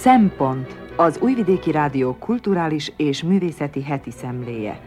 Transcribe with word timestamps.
Szempont 0.00 0.76
az 0.96 1.18
Újvidéki 1.20 1.70
Rádió 1.70 2.16
kulturális 2.18 2.92
és 2.96 3.22
művészeti 3.22 3.82
heti 3.82 4.10
szemléje. 4.10 4.80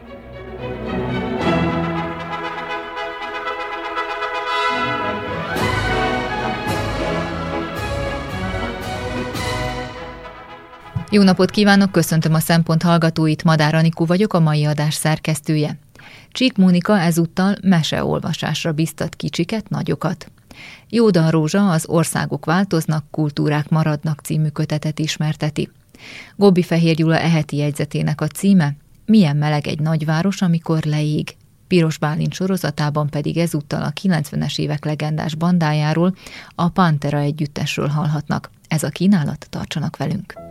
Jó 11.10 11.24
napot 11.24 11.50
kívánok, 11.50 11.92
köszöntöm 11.92 12.34
a 12.34 12.40
Szempont 12.40 12.82
hallgatóit, 12.82 13.44
Madár 13.44 13.76
Anikó 13.76 14.06
vagyok, 14.06 14.34
a 14.34 14.40
mai 14.40 14.66
adás 14.66 14.94
szerkesztője. 14.94 15.78
Csík 16.32 16.58
Mónika 16.58 17.00
ezúttal 17.00 17.56
meseolvasásra 17.62 18.72
biztat 18.72 19.16
kicsiket, 19.16 19.70
nagyokat. 19.70 20.32
Jóda 20.90 21.30
Rózsa 21.30 21.70
az 21.70 21.86
Országok 21.88 22.46
változnak, 22.46 23.06
kultúrák 23.12 23.70
maradnak 23.70 24.20
című 24.20 24.48
kötetet 24.48 25.00
ismerteti. 25.00 25.70
Gobbi 26.36 26.62
Fehér 26.62 26.96
Gyula 26.96 27.20
eheti 27.20 27.56
jegyzetének 27.56 28.22
a 28.22 28.28
címe 28.28 28.76
Milyen 29.06 29.36
meleg 29.36 29.68
egy 29.68 29.80
nagyváros, 29.80 30.42
amikor 30.42 30.84
leég. 30.84 31.36
Piros 31.68 31.98
Bálint 31.98 32.34
sorozatában 32.34 33.10
pedig 33.10 33.38
ezúttal 33.38 33.84
a 33.84 33.92
90-es 34.02 34.60
évek 34.60 34.86
legendás 34.86 35.36
bandájáról, 35.36 36.16
a 36.56 36.70
Pantera 36.70 37.20
együttesről 37.20 37.88
hallhatnak. 37.88 38.50
Ez 38.68 38.84
a 38.84 38.90
kínálat, 38.90 39.48
tartsanak 39.50 39.98
velünk! 39.98 40.43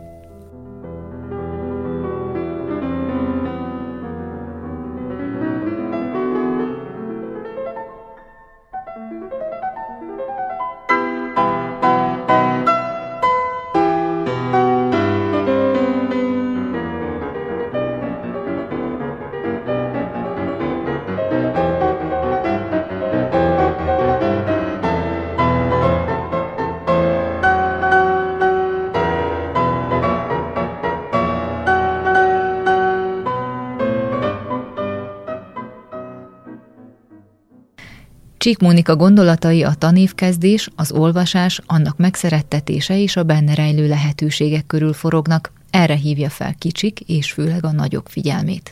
Csík 38.43 38.59
Mónika 38.59 38.95
gondolatai 38.95 39.63
a 39.63 39.73
tanévkezdés, 39.77 40.69
az 40.75 40.91
olvasás, 40.91 41.61
annak 41.65 41.97
megszerettetése 41.97 42.97
és 42.97 43.15
a 43.15 43.23
benne 43.23 43.53
rejlő 43.53 43.87
lehetőségek 43.87 44.65
körül 44.65 44.93
forognak. 44.93 45.51
Erre 45.69 45.95
hívja 45.95 46.29
fel 46.29 46.55
kicsik 46.59 46.99
és 46.99 47.31
főleg 47.31 47.65
a 47.65 47.71
nagyok 47.71 48.09
figyelmét. 48.09 48.71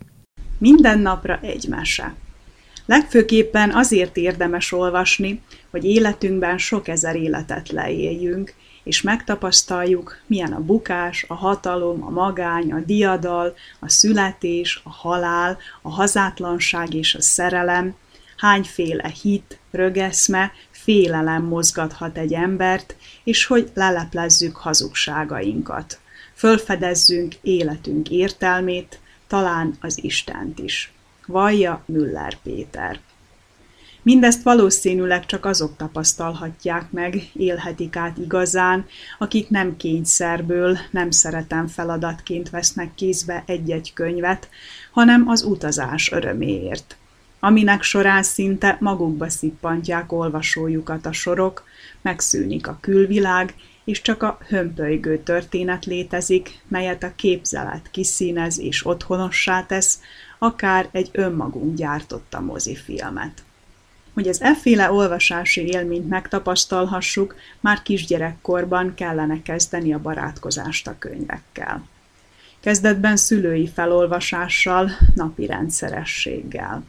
Minden 0.57 0.99
napra 0.99 1.39
egy 1.41 1.65
mese. 1.69 2.15
Legfőképpen 2.85 3.71
azért 3.71 4.17
érdemes 4.17 4.71
olvasni, 4.71 5.41
hogy 5.69 5.85
életünkben 5.85 6.57
sok 6.57 6.87
ezer 6.87 7.15
életet 7.15 7.69
leéljünk, 7.69 8.53
és 8.83 9.01
megtapasztaljuk, 9.01 10.17
milyen 10.27 10.51
a 10.51 10.59
bukás, 10.59 11.25
a 11.27 11.33
hatalom, 11.33 12.03
a 12.03 12.09
magány, 12.09 12.71
a 12.71 12.79
diadal, 12.79 13.53
a 13.79 13.89
születés, 13.89 14.81
a 14.83 14.89
halál, 14.89 15.57
a 15.81 15.89
hazátlanság 15.89 16.93
és 16.93 17.15
a 17.15 17.21
szerelem, 17.21 17.95
hányféle 18.41 19.13
hit, 19.21 19.59
rögeszme, 19.71 20.51
félelem 20.71 21.43
mozgathat 21.43 22.17
egy 22.17 22.33
embert, 22.33 22.95
és 23.23 23.45
hogy 23.45 23.71
leleplezzük 23.73 24.55
hazugságainkat. 24.55 25.99
Fölfedezzünk 26.33 27.35
életünk 27.41 28.09
értelmét, 28.09 28.99
talán 29.27 29.77
az 29.79 30.03
Istent 30.03 30.59
is. 30.59 30.93
Vallja 31.27 31.83
Müller 31.85 32.37
Péter. 32.43 32.99
Mindezt 34.01 34.43
valószínűleg 34.43 35.25
csak 35.25 35.45
azok 35.45 35.77
tapasztalhatják 35.77 36.91
meg, 36.91 37.29
élhetik 37.33 37.95
át 37.95 38.17
igazán, 38.17 38.85
akik 39.19 39.49
nem 39.49 39.77
kényszerből, 39.77 40.77
nem 40.91 41.11
szeretem 41.11 41.67
feladatként 41.67 42.49
vesznek 42.49 42.95
kézbe 42.95 43.43
egy-egy 43.45 43.93
könyvet, 43.93 44.49
hanem 44.91 45.27
az 45.27 45.43
utazás 45.43 46.11
öröméért 46.11 46.95
aminek 47.43 47.81
során 47.81 48.23
szinte 48.23 48.77
magukba 48.79 49.29
szippantják 49.29 50.11
olvasójukat 50.11 51.05
a 51.05 51.11
sorok, 51.11 51.63
megszűnik 52.01 52.67
a 52.67 52.77
külvilág, 52.81 53.53
és 53.83 54.01
csak 54.01 54.23
a 54.23 54.37
hömpölygő 54.47 55.17
történet 55.17 55.85
létezik, 55.85 56.61
melyet 56.67 57.03
a 57.03 57.15
képzelet 57.15 57.89
kiszínez 57.91 58.59
és 58.59 58.85
otthonossá 58.85 59.65
tesz, 59.65 59.99
akár 60.39 60.89
egy 60.91 61.09
önmagunk 61.11 61.75
gyártotta 61.75 62.39
mozifilmet. 62.39 63.43
Hogy 64.13 64.27
az 64.27 64.41
efféle 64.41 64.91
olvasási 64.91 65.65
élményt 65.65 66.09
megtapasztalhassuk, 66.09 67.35
már 67.59 67.81
kisgyerekkorban 67.81 68.93
kellene 68.93 69.41
kezdeni 69.41 69.93
a 69.93 69.99
barátkozást 69.99 70.87
a 70.87 70.95
könyvekkel. 70.99 71.87
Kezdetben 72.59 73.15
szülői 73.15 73.67
felolvasással, 73.67 74.91
napi 75.15 75.45
rendszerességgel. 75.45 76.83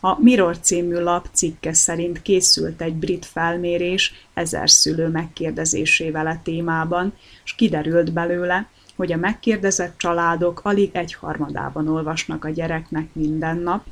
A 0.00 0.20
Mirror 0.20 0.58
című 0.58 0.98
lap 0.98 1.26
cikke 1.32 1.72
szerint 1.72 2.22
készült 2.22 2.82
egy 2.82 2.94
brit 2.94 3.26
felmérés 3.26 4.14
ezer 4.34 4.70
szülő 4.70 5.08
megkérdezésével 5.08 6.26
a 6.26 6.40
témában, 6.42 7.12
és 7.44 7.54
kiderült 7.54 8.12
belőle, 8.12 8.68
hogy 8.96 9.12
a 9.12 9.16
megkérdezett 9.16 9.98
családok 9.98 10.60
alig 10.64 10.90
egyharmadában 10.92 11.88
olvasnak 11.88 12.44
a 12.44 12.50
gyereknek 12.50 13.08
minden 13.12 13.58
nap, 13.58 13.84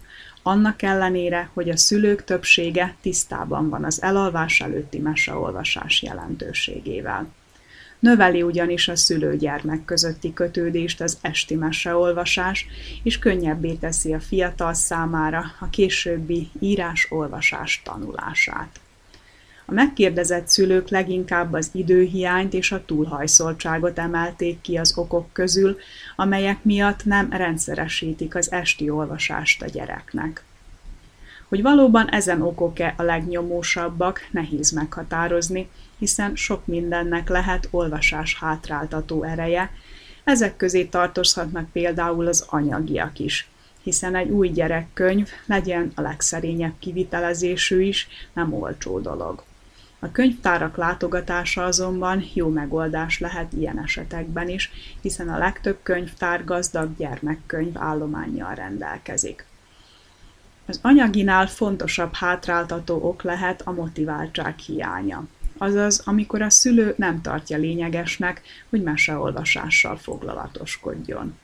annak 0.43 0.83
ellenére, 0.83 1.51
hogy 1.55 1.69
a 1.69 1.77
szülők 1.77 2.25
többsége 2.25 2.95
tisztában 3.01 3.69
van 3.69 3.85
az 3.85 4.03
elalvás 4.03 4.61
előtti 4.61 4.99
meseolvasás 4.99 6.03
jelentőségével. 6.03 7.27
Növeli 7.99 8.43
ugyanis 8.43 8.89
a 8.89 8.97
szülő-gyermek 8.97 9.85
közötti 9.85 10.33
kötődést 10.33 11.01
az 11.01 11.19
esti 11.21 11.55
meseolvasás, 11.55 12.67
és 13.03 13.19
könnyebbé 13.19 13.73
teszi 13.73 14.15
a 14.15 14.21
fiatal 14.21 14.75
számára 14.75 15.45
a 15.61 15.69
későbbi 15.71 16.49
írás-olvasás 16.61 17.83
tanulását. 17.85 18.81
A 19.71 19.73
megkérdezett 19.73 20.49
szülők 20.49 20.89
leginkább 20.89 21.53
az 21.53 21.71
időhiányt 21.73 22.55
és 22.55 22.73
a 22.73 22.85
túlhajszoltságot 22.85 23.99
emelték 23.99 24.61
ki 24.61 24.77
az 24.77 24.99
okok 24.99 25.33
közül, 25.33 25.77
amelyek 26.17 26.65
miatt 26.65 27.05
nem 27.05 27.31
rendszeresítik 27.31 28.35
az 28.35 28.53
esti 28.53 28.91
olvasást 28.91 29.63
a 29.63 29.67
gyereknek. 29.67 30.43
Hogy 31.49 31.63
valóban 31.63 32.11
ezen 32.11 32.43
okok-e 32.43 32.95
a 32.97 33.03
legnyomósabbak, 33.03 34.29
nehéz 34.31 34.71
meghatározni, 34.71 35.69
hiszen 35.99 36.37
sok 36.37 36.67
mindennek 36.67 37.29
lehet 37.29 37.69
olvasás 37.71 38.39
hátráltató 38.39 39.23
ereje, 39.23 39.71
ezek 40.25 40.57
közé 40.57 40.85
tartozhatnak 40.85 41.71
például 41.73 42.27
az 42.27 42.45
anyagiak 42.49 43.19
is, 43.19 43.49
hiszen 43.83 44.15
egy 44.15 44.29
új 44.29 44.49
gyerekkönyv, 44.49 45.29
legyen 45.47 45.93
a 45.95 46.01
legszerényebb 46.01 46.75
kivitelezésű 46.79 47.83
is, 47.83 48.09
nem 48.33 48.53
olcsó 48.53 49.01
dolog. 49.01 49.43
A 49.99 50.13
könyvtárak 50.13 50.77
látogatása 50.77 51.65
azonban 51.65 52.25
jó 52.35 52.49
megoldás 52.49 53.19
lehet 53.19 53.53
ilyen 53.53 53.83
esetekben 53.83 54.49
is, 54.49 54.71
hiszen 55.01 55.29
a 55.29 55.39
legtöbb 55.39 55.79
könyvtár 55.83 56.45
gazdag 56.45 56.97
gyermekkönyv 56.97 57.79
állományjal 57.79 58.55
rendelkezik. 58.55 59.47
Az 60.67 60.79
anyaginál 60.83 61.47
fontosabb 61.47 62.15
hátráltató 62.15 63.01
ok 63.03 63.23
lehet 63.23 63.63
a 63.65 63.73
motiváltság 63.73 64.59
hiánya. 64.59 65.27
Azaz, 65.59 66.03
amikor 66.05 66.43
a 66.43 66.51
szülő 66.51 66.95
nem 66.97 67.23
tartja 67.23 67.57
lényegesnek, 67.57 68.43
hogy 68.69 68.83
meseolvasással 68.83 69.97
foglalatoskodjon. 69.97 71.39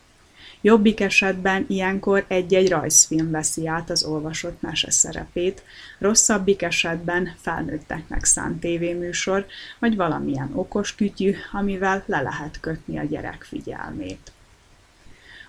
Jobbik 0.61 1.01
esetben 1.01 1.65
ilyenkor 1.69 2.25
egy-egy 2.29 2.69
rajzfilm 2.69 3.31
veszi 3.31 3.67
át 3.67 3.91
az 3.91 4.05
olvasott 4.05 4.63
mese 4.63 4.91
szerepét, 4.91 5.63
rosszabbik 5.99 6.63
esetben 6.63 7.35
felnőtteknek 7.41 8.25
szánt 8.25 8.61
tévéműsor, 8.61 9.47
vagy 9.79 9.97
valamilyen 9.97 10.51
okos 10.55 10.95
kütyű, 10.95 11.35
amivel 11.53 12.03
le 12.07 12.21
lehet 12.21 12.61
kötni 12.61 12.99
a 12.99 13.05
gyerek 13.05 13.43
figyelmét. 13.43 14.33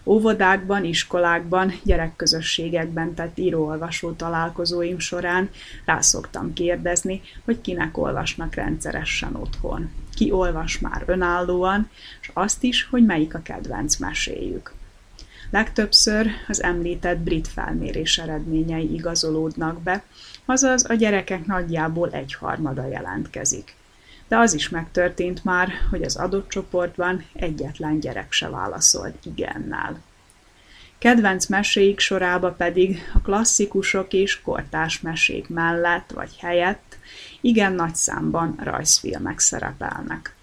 Óvodákban, 0.05 0.83
iskolákban, 0.83 1.73
gyerekközösségekben 1.83 3.13
tett 3.13 3.37
író-olvasó 3.37 4.11
találkozóim 4.11 4.99
során 4.99 5.49
rászoktam 5.85 6.53
kérdezni, 6.53 7.21
hogy 7.45 7.61
kinek 7.61 7.97
olvasnak 7.97 8.55
rendszeresen 8.55 9.35
otthon. 9.35 9.89
Ki 10.15 10.31
olvas 10.31 10.79
már 10.79 11.03
önállóan, 11.05 11.89
és 12.21 12.31
azt 12.33 12.63
is, 12.63 12.87
hogy 12.89 13.05
melyik 13.05 13.33
a 13.33 13.41
kedvenc 13.41 13.97
meséjük. 13.97 14.73
Legtöbbször 15.49 16.27
az 16.47 16.63
említett 16.63 17.17
brit 17.17 17.47
felmérés 17.47 18.17
eredményei 18.17 18.93
igazolódnak 18.93 19.81
be, 19.81 20.03
azaz 20.45 20.89
a 20.89 20.93
gyerekek 20.93 21.45
nagyjából 21.45 22.09
egyharmada 22.09 22.87
jelentkezik. 22.87 23.75
De 24.27 24.37
az 24.37 24.53
is 24.53 24.69
megtörtént 24.69 25.43
már, 25.43 25.69
hogy 25.89 26.03
az 26.03 26.15
adott 26.15 26.49
csoportban 26.49 27.25
egyetlen 27.33 27.99
gyerek 27.99 28.31
se 28.31 28.49
válaszolt 28.49 29.15
igennel. 29.23 30.01
Kedvenc 30.97 31.45
meséik 31.45 31.99
sorába 31.99 32.51
pedig 32.51 33.01
a 33.13 33.19
klasszikusok 33.19 34.13
és 34.13 34.41
kortás 34.41 35.01
mesék 35.01 35.49
mellett 35.49 36.11
vagy 36.11 36.37
helyett 36.37 36.97
igen 37.41 37.73
nagy 37.73 37.95
számban 37.95 38.55
rajzfilmek 38.63 39.39
szerepelnek. 39.39 40.35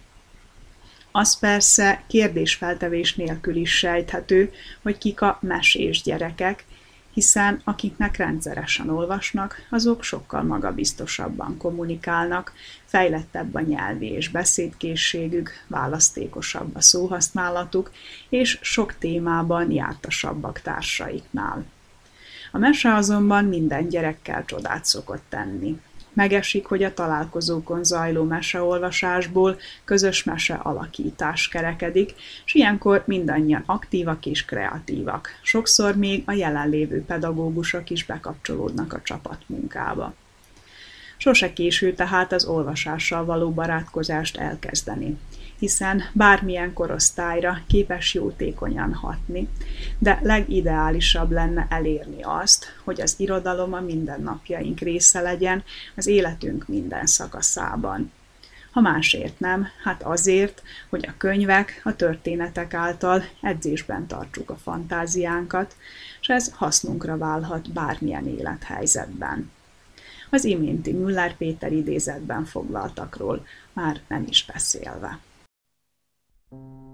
Az 1.10 1.38
persze 1.38 2.02
kérdésfeltevés 2.06 3.14
nélkül 3.14 3.56
is 3.56 3.78
sejthető, 3.78 4.52
hogy 4.82 4.98
kik 4.98 5.20
a 5.20 5.38
mesés 5.40 6.02
gyerekek, 6.02 6.64
hiszen 7.12 7.60
akiknek 7.64 8.16
rendszeresen 8.16 8.88
olvasnak, 8.88 9.66
azok 9.70 10.02
sokkal 10.02 10.42
magabiztosabban 10.42 11.56
kommunikálnak, 11.56 12.52
fejlettebb 12.84 13.54
a 13.54 13.60
nyelvi 13.60 14.06
és 14.06 14.28
beszédkészségük, 14.28 15.50
választékosabb 15.66 16.76
a 16.76 16.80
szóhasználatuk, 16.80 17.90
és 18.28 18.58
sok 18.60 18.98
témában 18.98 19.70
jártasabbak 19.70 20.60
társaiknál. 20.60 21.64
A 22.52 22.58
mese 22.58 22.94
azonban 22.94 23.44
minden 23.44 23.88
gyerekkel 23.88 24.44
csodát 24.44 24.84
szokott 24.84 25.22
tenni. 25.28 25.80
Megesik, 26.12 26.66
hogy 26.66 26.82
a 26.82 26.94
találkozókon 26.94 27.84
zajló 27.84 28.24
meseolvasásból 28.24 29.58
közös 29.84 30.24
mese 30.24 30.54
alakítás 30.54 31.48
kerekedik, 31.48 32.14
és 32.44 32.54
ilyenkor 32.54 33.02
mindannyian 33.06 33.62
aktívak 33.66 34.26
és 34.26 34.44
kreatívak. 34.44 35.28
Sokszor 35.42 35.96
még 35.96 36.22
a 36.26 36.32
jelenlévő 36.32 37.04
pedagógusok 37.04 37.90
is 37.90 38.04
bekapcsolódnak 38.04 38.92
a 38.92 39.00
csapatmunkába. 39.02 40.14
Sose 41.16 41.52
késő 41.52 41.94
tehát 41.94 42.32
az 42.32 42.44
olvasással 42.44 43.24
való 43.24 43.50
barátkozást 43.50 44.36
elkezdeni 44.36 45.18
hiszen 45.62 46.02
bármilyen 46.12 46.72
korosztályra 46.72 47.58
képes 47.66 48.14
jótékonyan 48.14 48.94
hatni, 48.94 49.48
de 49.98 50.18
legideálisabb 50.22 51.30
lenne 51.30 51.66
elérni 51.70 52.22
azt, 52.22 52.64
hogy 52.84 53.00
az 53.00 53.14
irodalom 53.16 53.72
a 53.72 53.80
mindennapjaink 53.80 54.80
része 54.80 55.20
legyen 55.20 55.62
az 55.94 56.06
életünk 56.06 56.68
minden 56.68 57.06
szakaszában. 57.06 58.12
Ha 58.70 58.80
másért 58.80 59.40
nem, 59.40 59.66
hát 59.82 60.02
azért, 60.02 60.62
hogy 60.88 61.06
a 61.08 61.14
könyvek, 61.16 61.80
a 61.84 61.96
történetek 61.96 62.74
által 62.74 63.24
edzésben 63.40 64.06
tartsuk 64.06 64.50
a 64.50 64.56
fantáziánkat, 64.56 65.76
és 66.20 66.28
ez 66.28 66.52
hasznunkra 66.54 67.18
válhat 67.18 67.72
bármilyen 67.72 68.26
élethelyzetben. 68.26 69.50
Az 70.30 70.44
iménti 70.44 70.92
Müller 70.92 71.36
Péter 71.36 71.72
idézetben 71.72 72.44
foglaltakról 72.44 73.46
már 73.72 74.00
nem 74.08 74.24
is 74.28 74.44
beszélve. 74.52 75.18
you 76.52 76.91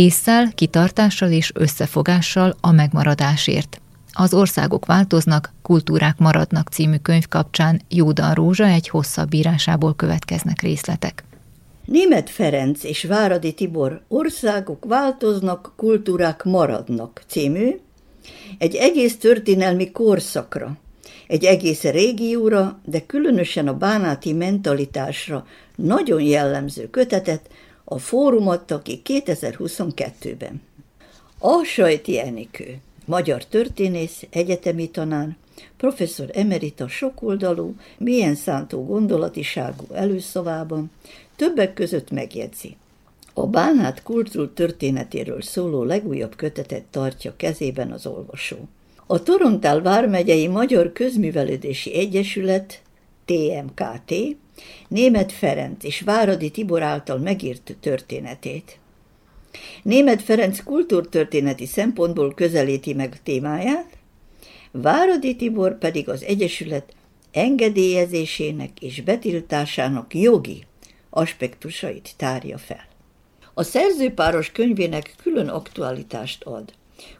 észszel, 0.00 0.52
kitartással 0.54 1.30
és 1.30 1.52
összefogással 1.54 2.56
a 2.60 2.72
megmaradásért. 2.72 3.80
Az 4.12 4.34
országok 4.34 4.86
változnak, 4.86 5.52
kultúrák 5.62 6.18
maradnak 6.18 6.68
című 6.68 6.96
könyv 6.96 7.28
kapcsán 7.28 7.80
Jódan 7.88 8.34
Rózsa 8.34 8.64
egy 8.66 8.88
hosszabb 8.88 9.34
írásából 9.34 9.94
következnek 9.94 10.60
részletek. 10.60 11.24
Német 11.84 12.30
Ferenc 12.30 12.84
és 12.84 13.04
Váradi 13.04 13.52
Tibor 13.52 14.02
Országok 14.08 14.84
változnak, 14.84 15.72
kultúrák 15.76 16.44
maradnak 16.44 17.22
című, 17.26 17.80
egy 18.58 18.74
egész 18.74 19.18
történelmi 19.18 19.90
korszakra, 19.90 20.76
egy 21.26 21.44
egész 21.44 21.82
régióra, 21.82 22.80
de 22.84 23.00
különösen 23.06 23.68
a 23.68 23.74
bánáti 23.74 24.32
mentalitásra 24.32 25.46
nagyon 25.76 26.20
jellemző 26.20 26.90
kötetet 26.90 27.40
a 27.92 27.98
fórum 27.98 28.48
adta 28.48 28.82
ki 28.82 29.02
2022-ben. 29.04 30.62
A 31.38 31.64
Sajti 31.64 32.18
Enikő, 32.18 32.76
magyar 33.04 33.44
történész, 33.44 34.26
egyetemi 34.30 34.90
tanár, 34.90 35.36
professzor 35.76 36.30
emerita 36.32 36.88
sokoldalú, 36.88 37.74
milyen 37.98 38.34
szántó 38.34 38.84
gondolatiságú 38.84 39.84
előszavában 39.92 40.90
többek 41.36 41.74
között 41.74 42.10
megjegyzi. 42.10 42.76
A 43.34 43.46
Bánát 43.46 44.02
kultúr 44.02 44.50
történetéről 44.54 45.42
szóló 45.42 45.82
legújabb 45.82 46.36
kötetet 46.36 46.84
tartja 46.90 47.34
kezében 47.36 47.92
az 47.92 48.06
olvasó. 48.06 48.56
A 49.06 49.22
Torontál 49.22 49.80
vármegyei 49.80 50.46
Magyar 50.46 50.92
Közművelődési 50.92 51.94
Egyesület, 51.94 52.82
TMKT, 53.30 54.14
Német 54.88 55.32
Ferenc 55.32 55.84
és 55.84 56.00
Váradi 56.00 56.50
Tibor 56.50 56.82
által 56.82 57.18
megírt 57.18 57.76
történetét. 57.80 58.78
Német 59.82 60.22
Ferenc 60.22 60.62
kultúrtörténeti 60.62 61.66
szempontból 61.66 62.34
közelíti 62.34 62.92
meg 62.92 63.22
témáját, 63.22 63.98
Váradi 64.70 65.36
Tibor 65.36 65.78
pedig 65.78 66.08
az 66.08 66.22
Egyesület 66.22 66.94
engedélyezésének 67.32 68.80
és 68.80 69.02
betiltásának 69.02 70.14
jogi 70.14 70.64
aspektusait 71.10 72.14
tárja 72.16 72.58
fel. 72.58 72.88
A 73.54 73.62
szerzőpáros 73.62 74.52
könyvének 74.52 75.14
külön 75.22 75.48
aktualitást 75.48 76.44
ad, 76.44 76.72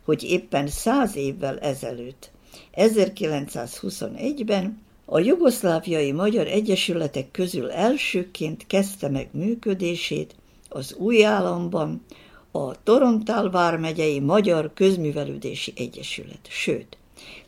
hogy 0.05 0.23
éppen 0.23 0.67
száz 0.67 1.17
évvel 1.17 1.59
ezelőtt, 1.59 2.31
1921-ben 2.75 4.89
a 5.13 5.19
jugoszláviai 5.19 6.13
magyar 6.13 6.47
egyesületek 6.47 7.31
közül 7.31 7.71
elsőként 7.71 8.67
kezdte 8.67 9.09
meg 9.09 9.29
működését 9.33 10.35
az 10.69 10.95
új 10.95 11.25
államban 11.25 12.05
a 12.51 12.83
Torontál 12.83 13.51
vármegyei 13.51 14.21
Magyar 14.21 14.71
Közművelődési 14.75 15.73
Egyesület. 15.77 16.49
Sőt, 16.49 16.97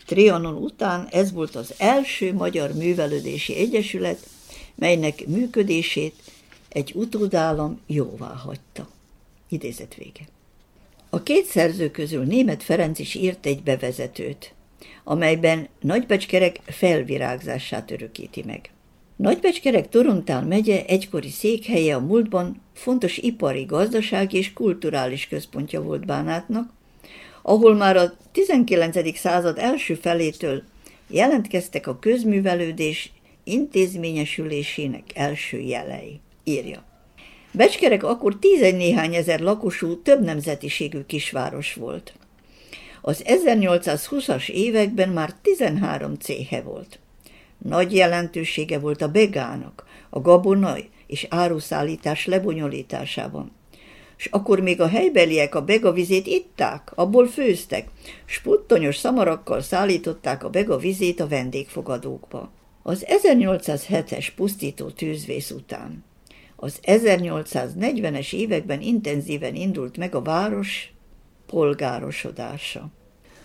Trianon 0.07 0.55
után 0.55 1.09
ez 1.11 1.33
volt 1.33 1.55
az 1.55 1.75
első 1.79 2.35
magyar 2.35 2.73
művelődési 2.73 3.55
egyesület, 3.55 4.29
melynek 4.75 5.27
működését 5.27 6.15
egy 6.69 6.93
utódállam 6.95 7.81
jóvá 7.87 8.35
hagyta. 8.35 8.89
Idézet 9.49 9.95
vége. 9.95 10.29
A 11.11 11.23
két 11.23 11.45
szerző 11.45 11.91
közül 11.91 12.25
német 12.25 12.63
Ferenc 12.63 12.99
is 12.99 13.15
írt 13.15 13.47
egy 13.47 13.63
bevezetőt, 13.63 14.55
amelyben 15.05 15.69
Nagybecskerek 15.81 16.59
felvirágzását 16.65 17.91
örökíti 17.91 18.43
meg. 18.47 18.71
Nagybecskerek 19.17 19.89
Torontál 19.89 20.45
megye 20.45 20.85
egykori 20.87 21.29
székhelye 21.29 21.95
a 21.95 22.01
múltban 22.01 22.63
fontos 22.75 23.19
ipari, 23.19 23.65
gazdasági 23.65 24.37
és 24.37 24.53
kulturális 24.53 25.29
központja 25.29 25.83
volt 25.83 26.07
Bánátnak, 26.07 26.71
ahol 27.43 27.75
már 27.75 27.97
a 27.97 28.13
19. 28.33 29.19
század 29.19 29.59
első 29.59 29.95
felétől 29.95 30.63
jelentkeztek 31.09 31.87
a 31.87 31.99
közművelődés 31.99 33.13
intézményesülésének 33.45 35.05
első 35.15 35.59
jelei, 35.59 36.21
írja. 36.45 36.85
Becskerek 37.51 38.05
akkor 38.05 38.39
tizegy 38.39 38.77
néhány 38.77 39.15
ezer 39.15 39.41
lakosú, 39.41 40.03
több 40.03 40.25
nemzetiségű 40.25 41.01
kisváros 41.07 41.75
volt. 41.75 42.13
Az 43.05 43.23
1820-as 43.27 44.49
években 44.49 45.09
már 45.09 45.35
13 45.43 46.15
céhe 46.15 46.63
volt. 46.63 46.99
Nagy 47.59 47.95
jelentősége 47.95 48.79
volt 48.79 49.03
a 49.03 49.09
begának, 49.09 49.87
a 50.11 50.21
gabonai 50.21 50.89
és 51.07 51.27
áruszállítás 51.31 52.27
lebonyolításában. 52.27 53.53
És 54.17 54.27
akkor 54.27 54.61
még 54.61 54.81
a 54.81 54.89
helybeliek 54.89 55.55
a 55.55 55.65
begavizét 55.65 56.27
itták, 56.27 56.93
abból 56.95 57.27
főztek, 57.27 57.89
s 58.25 58.41
puttonyos 58.41 58.97
szamarakkal 58.97 59.61
szállították 59.61 60.45
a 60.45 60.51
begavizét 60.51 61.21
a 61.21 61.29
vendégfogadókba. 61.29 62.51
Az 62.83 63.07
1807-es 63.09 64.29
pusztító 64.37 64.91
tűzvész 64.91 65.51
után 65.51 66.05
az 66.65 66.79
1840-es 66.83 68.33
években 68.33 68.81
intenzíven 68.81 69.55
indult 69.55 69.97
meg 69.97 70.15
a 70.15 70.23
város 70.23 70.92
polgárosodása. 71.53 72.89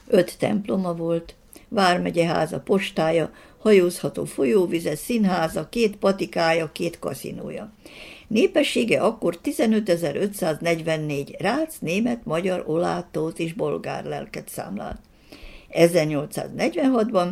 Öt 0.07 0.37
temploma 0.37 0.93
volt, 0.93 1.35
vármegyeháza, 1.67 2.59
postája, 2.59 3.31
hajózható 3.57 4.25
folyóvize, 4.25 4.95
színháza, 4.95 5.69
két 5.69 5.95
patikája, 5.95 6.71
két 6.71 6.99
kaszinója. 6.99 7.73
Népessége 8.27 8.99
akkor 8.99 9.39
15.544 9.43 11.35
rác, 11.39 11.77
német, 11.79 12.25
magyar, 12.25 12.63
olátót 12.67 13.39
és 13.39 13.53
bolgár 13.53 14.05
lelket 14.05 14.49
számlált. 14.49 14.99
1846-ban 15.71 17.29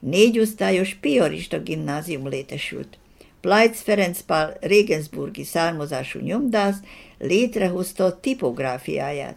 négy 0.00 0.38
osztályos 0.38 0.94
piarista 0.94 1.60
gimnázium 1.60 2.28
létesült. 2.28 2.98
Pleitz 3.40 3.80
Ferenc 3.80 4.20
Pál 4.20 4.56
Regensburgi 4.60 5.44
származású 5.44 6.18
nyomdász 6.18 6.78
létrehozta 7.18 8.04
a 8.04 8.20
tipográfiáját, 8.20 9.36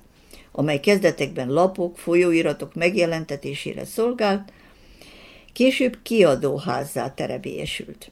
amely 0.51 0.79
kezdetekben 0.79 1.49
lapok, 1.49 1.97
folyóiratok 1.97 2.73
megjelentetésére 2.73 3.85
szolgált, 3.85 4.51
később 5.53 5.97
kiadóházzá 6.03 7.13
terebélyesült. 7.13 8.11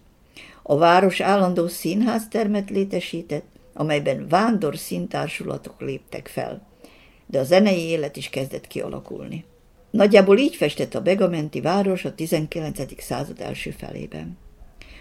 A 0.63 0.77
város 0.77 1.19
állandó 1.19 1.67
színháztermet 1.67 2.69
létesített, 2.69 3.45
amelyben 3.73 4.27
vándor 4.27 4.77
színtársulatok 4.77 5.81
léptek 5.81 6.27
fel, 6.27 6.67
de 7.25 7.39
a 7.39 7.43
zenei 7.43 7.81
élet 7.81 8.17
is 8.17 8.29
kezdett 8.29 8.67
kialakulni. 8.67 9.45
Nagyjából 9.89 10.37
így 10.37 10.55
festett 10.55 10.95
a 10.95 11.01
Begamenti 11.01 11.61
város 11.61 12.05
a 12.05 12.15
19. 12.15 13.01
század 13.01 13.41
első 13.41 13.71
felében. 13.71 14.37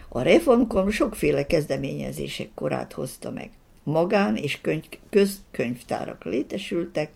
A 0.08 0.22
reformkor 0.22 0.92
sokféle 0.92 1.46
kezdeményezések 1.46 2.48
korát 2.54 2.92
hozta 2.92 3.30
meg. 3.30 3.50
Magán 3.82 4.36
és 4.36 4.60
könyv, 4.60 4.82
közkönyvtárak 5.10 6.24
létesültek, 6.24 7.10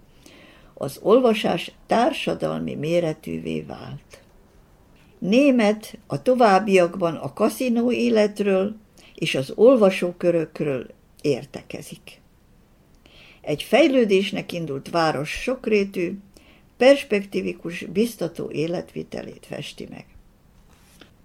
az 0.82 0.98
olvasás 1.02 1.72
társadalmi 1.86 2.74
méretűvé 2.74 3.60
vált. 3.60 4.20
Német 5.18 5.98
a 6.06 6.22
továbbiakban 6.22 7.14
a 7.14 7.32
kaszinó 7.32 7.92
életről 7.92 8.76
és 9.14 9.34
az 9.34 9.52
olvasókörökről 9.54 10.86
értekezik. 11.20 12.20
Egy 13.40 13.62
fejlődésnek 13.62 14.52
indult 14.52 14.90
város 14.90 15.30
sokrétű, 15.30 16.18
perspektívikus, 16.76 17.84
biztató 17.84 18.50
életvitelét 18.50 19.46
festi 19.48 19.86
meg. 19.90 20.04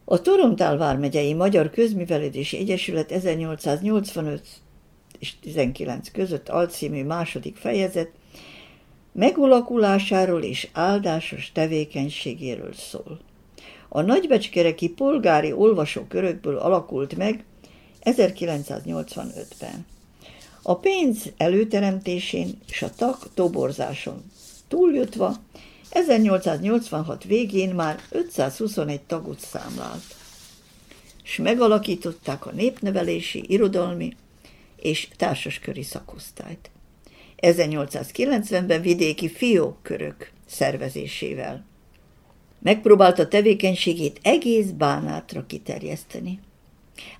A 0.05 0.21
Torontál 0.21 0.77
vármegyei 0.77 1.33
Magyar 1.33 1.69
Közművelődési 1.69 2.57
Egyesület 2.57 3.11
1885 3.11 4.47
és 5.19 5.39
19 5.39 6.11
között 6.11 6.49
alcímű 6.49 7.03
második 7.03 7.55
fejezet 7.55 8.11
megalakulásáról 9.17 10.43
és 10.43 10.67
áldásos 10.73 11.51
tevékenységéről 11.53 12.73
szól. 12.73 13.19
A 13.89 14.01
nagybecskereki 14.01 14.89
polgári 14.89 15.51
olvasókörökből 15.51 16.57
alakult 16.57 17.15
meg 17.15 17.43
1985-ben. 18.03 19.85
A 20.61 20.75
pénz 20.75 21.31
előteremtésén 21.37 22.59
és 22.69 22.81
a 22.81 22.89
tag 22.89 23.17
toborzáson 23.33 24.23
túljutva 24.67 25.35
1886 25.89 27.23
végén 27.23 27.75
már 27.75 27.99
521 28.09 29.01
tagot 29.01 29.39
számlált, 29.39 30.15
és 31.23 31.37
megalakították 31.37 32.45
a 32.45 32.51
népnevelési, 32.51 33.43
irodalmi 33.47 34.15
és 34.75 35.07
társasköri 35.17 35.83
szakosztályt. 35.83 36.69
1890-ben 37.41 38.81
vidéki 38.81 39.29
fiókkörök 39.29 40.31
szervezésével. 40.45 41.65
Megpróbálta 42.59 43.27
tevékenységét 43.27 44.19
egész 44.21 44.69
bánátra 44.69 45.45
kiterjeszteni. 45.45 46.39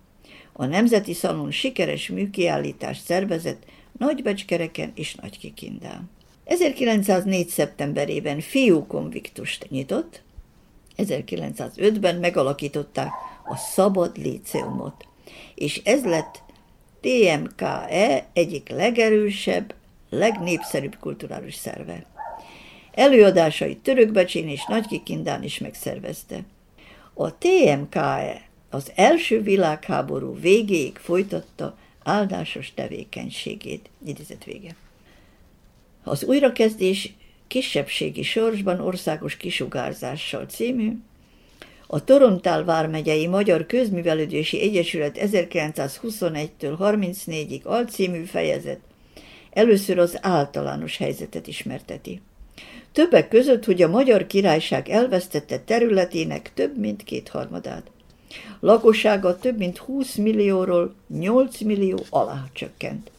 A 0.53 0.65
Nemzeti 0.65 1.13
Szalon 1.13 1.51
sikeres 1.51 2.09
műkiállítást 2.09 3.03
szervezett 3.03 3.63
Nagybecskereken 3.97 4.91
és 4.95 5.15
Nagykikindán. 5.15 6.09
1904. 6.45 7.47
szeptemberében 7.47 8.39
fiú 8.39 8.85
konviktust 8.85 9.69
nyitott, 9.69 10.21
1905-ben 10.97 12.15
megalakították 12.15 13.11
a 13.45 13.55
Szabad 13.55 14.17
Líceumot, 14.17 15.07
és 15.55 15.81
ez 15.83 16.05
lett 16.05 16.43
TMKE 17.01 18.27
egyik 18.33 18.69
legerősebb, 18.69 19.73
legnépszerűbb 20.09 20.97
kulturális 20.99 21.55
szerve. 21.55 22.05
Előadásait 22.99 23.77
Törökbecsén 23.77 24.47
és 24.47 24.65
Nagykikindán 24.65 25.43
is 25.43 25.57
megszervezte. 25.57 26.43
A 27.13 27.37
TMKE 27.37 28.41
az 28.69 28.91
első 28.95 29.41
világháború 29.41 30.39
végéig 30.39 30.97
folytatta 30.97 31.77
áldásos 32.03 32.73
tevékenységét. 32.73 33.89
Idézet 34.05 34.43
vége. 34.43 34.75
Az 36.03 36.23
újrakezdés 36.23 37.13
kisebbségi 37.47 38.23
sorsban 38.23 38.79
országos 38.79 39.37
kisugárzással 39.37 40.45
című, 40.45 40.91
a 41.87 42.03
Torontál 42.03 42.63
vármegyei 42.63 43.27
Magyar 43.27 43.65
Közművelődési 43.65 44.61
Egyesület 44.61 45.17
1921-től 45.21 46.75
34-ig 46.79 47.63
alcímű 47.63 48.23
fejezet 48.23 48.79
először 49.49 49.99
az 49.99 50.17
általános 50.21 50.97
helyzetet 50.97 51.47
ismerteti. 51.47 52.21
Többek 52.91 53.27
között, 53.27 53.65
hogy 53.65 53.81
a 53.81 53.87
Magyar 53.87 54.27
Királyság 54.27 54.89
elvesztette 54.89 55.59
területének 55.59 56.51
több 56.53 56.77
mint 56.77 57.03
kétharmadát. 57.03 57.91
Lakossága 58.59 59.37
több 59.37 59.57
mint 59.57 59.77
20 59.77 60.15
millióról 60.15 60.95
8 61.07 61.61
millió 61.61 61.99
alá 62.09 62.45
csökkent. 62.53 63.11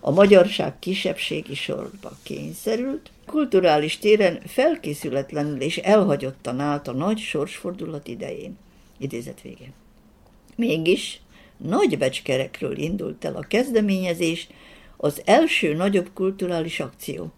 A 0.00 0.10
magyarság 0.10 0.78
kisebbségi 0.78 1.54
sorba 1.54 2.12
kényszerült, 2.22 3.10
kulturális 3.26 3.98
téren 3.98 4.40
felkészületlenül 4.46 5.60
és 5.60 5.76
elhagyottan 5.76 6.60
állt 6.60 6.88
a 6.88 6.92
nagy 6.92 7.18
sorsfordulat 7.18 8.08
idején. 8.08 8.56
Idézet 8.98 9.40
vége. 9.40 9.72
Mégis 10.56 11.20
nagy 11.56 11.98
becskerekről 11.98 12.78
indult 12.78 13.24
el 13.24 13.36
a 13.36 13.46
kezdeményezés, 13.48 14.48
az 14.96 15.22
első 15.24 15.74
nagyobb 15.74 16.10
kulturális 16.14 16.80
akció. 16.80 17.32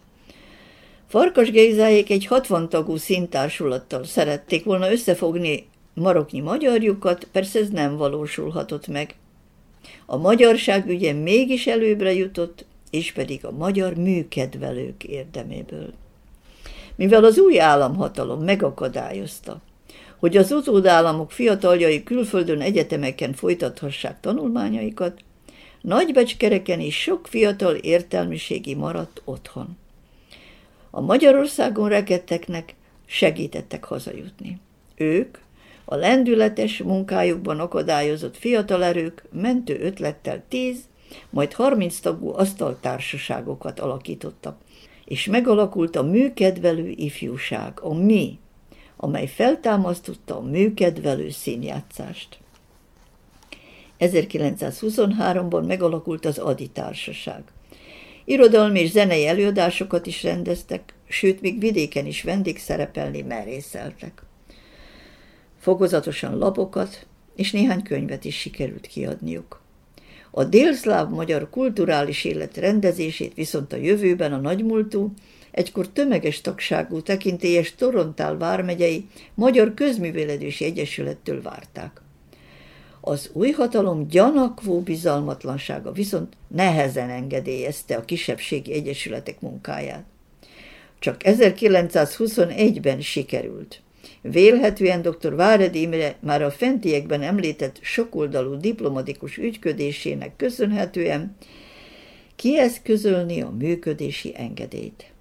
Farkas 1.11 1.51
Gézáék 1.51 2.11
egy 2.11 2.27
60 2.27 2.69
tagú 2.69 2.97
szintársulattal 2.97 4.05
szerették 4.05 4.65
volna 4.65 4.93
összefogni 4.93 5.67
maroknyi 5.95 6.41
magyarjukat, 6.41 7.29
persze 7.33 7.59
ez 7.59 7.69
nem 7.69 7.97
valósulhatott 7.97 8.87
meg. 8.87 9.15
A 10.07 10.17
magyarság 10.17 10.89
ügye 10.89 11.13
mégis 11.13 11.67
előbbre 11.67 12.13
jutott, 12.13 12.65
és 12.91 13.13
pedig 13.13 13.45
a 13.45 13.51
magyar 13.51 13.95
műkedvelők 13.95 15.05
érdeméből. 15.05 15.93
Mivel 16.97 17.25
az 17.25 17.39
új 17.39 17.61
államhatalom 17.61 18.45
megakadályozta, 18.45 19.61
hogy 20.19 20.37
az 20.37 20.53
utódállamok 20.53 21.33
fiataljai 21.33 22.03
külföldön 22.03 22.61
egyetemeken 22.61 23.33
folytathassák 23.33 24.21
tanulmányaikat, 24.21 25.23
Nagybecskereken 25.81 26.81
is 26.81 27.01
sok 27.01 27.27
fiatal 27.27 27.75
értelmiségi 27.75 28.75
maradt 28.75 29.23
otthon. 29.25 29.79
A 30.91 31.01
Magyarországon 31.01 31.89
rekedteknek 31.89 32.75
segítettek 33.07 33.85
hazajutni. 33.85 34.61
Ők, 34.97 35.39
a 35.85 35.95
lendületes 35.95 36.79
munkájukban 36.79 37.61
akadályozott 37.61 38.37
fiatalerők 38.37 39.25
mentő 39.33 39.81
ötlettel 39.81 40.43
tíz, 40.49 40.79
majd 41.31 41.53
harminc 41.53 41.99
tagú 41.99 42.29
asztaltársaságokat 42.29 43.81
alakítottak, 43.81 44.59
és 45.05 45.27
megalakult 45.27 45.97
a 45.97 46.03
műkedvelő 46.03 46.89
ifjúság, 46.89 47.81
a 47.81 47.95
mi, 47.95 48.39
amely 48.97 49.27
feltámasztotta 49.27 50.37
a 50.37 50.43
műkedvelő 50.43 51.31
színjátszást. 51.31 52.39
1923-ban 54.01 55.67
megalakult 55.67 56.25
az 56.25 56.39
Adi 56.39 56.69
Társaság. 56.69 57.43
Irodalmi 58.25 58.81
és 58.81 58.91
zenei 58.91 59.27
előadásokat 59.27 60.07
is 60.07 60.23
rendeztek, 60.23 60.95
sőt, 61.09 61.41
még 61.41 61.61
vidéken 61.61 62.07
is 62.07 62.23
vendégszerepelni 62.23 63.23
merészeltek. 63.23 64.23
Fokozatosan 65.59 66.39
lapokat 66.39 67.07
és 67.37 67.53
néhány 67.53 67.83
könyvet 67.83 68.25
is 68.25 68.39
sikerült 68.39 68.87
kiadniuk. 68.87 69.61
A 70.31 70.45
délszláv 70.45 71.09
magyar 71.09 71.51
kulturális 71.51 72.25
élet 72.25 72.57
rendezését 72.57 73.35
viszont 73.35 73.73
a 73.73 73.77
jövőben 73.77 74.33
a 74.33 74.37
nagymúltú, 74.37 75.13
egykor 75.51 75.89
tömeges 75.89 76.41
tagságú 76.41 77.03
tekintélyes 77.03 77.75
Torontál 77.75 78.37
vármegyei 78.37 79.07
Magyar 79.35 79.75
Közműveledési 79.75 80.65
Egyesülettől 80.65 81.43
várták. 81.43 82.01
Az 83.01 83.31
új 83.33 83.51
hatalom 83.51 84.09
gyanakvó 84.09 84.81
bizalmatlansága 84.81 85.93
viszont 85.93 86.37
nehezen 86.49 87.11
engedélyezte 87.11 87.97
a 87.97 88.05
kisebbségi 88.05 88.73
egyesületek 88.73 89.41
munkáját. 89.41 90.05
Csak 90.99 91.21
1921-ben 91.25 93.01
sikerült. 93.01 93.83
Vélhetően 94.23 95.03
dr. 95.03 95.35
Váredi 95.35 95.81
Imre 95.81 96.17
már 96.21 96.43
a 96.43 96.51
fentiekben 96.51 97.23
említett 97.23 97.79
sokoldalú 97.83 98.57
diplomatikus 98.57 99.37
ügyködésének 99.37 100.37
köszönhetően 100.37 101.37
kieszközölni 102.37 103.43
a 103.43 103.51
működési 103.51 104.33
engedélyt. 104.37 105.13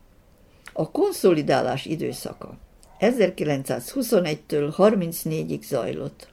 A 0.73 0.91
konszolidálás 0.91 1.85
időszaka 1.85 2.57
1921-től 2.99 4.73
34-ig 4.77 5.61
zajlott. 5.61 6.27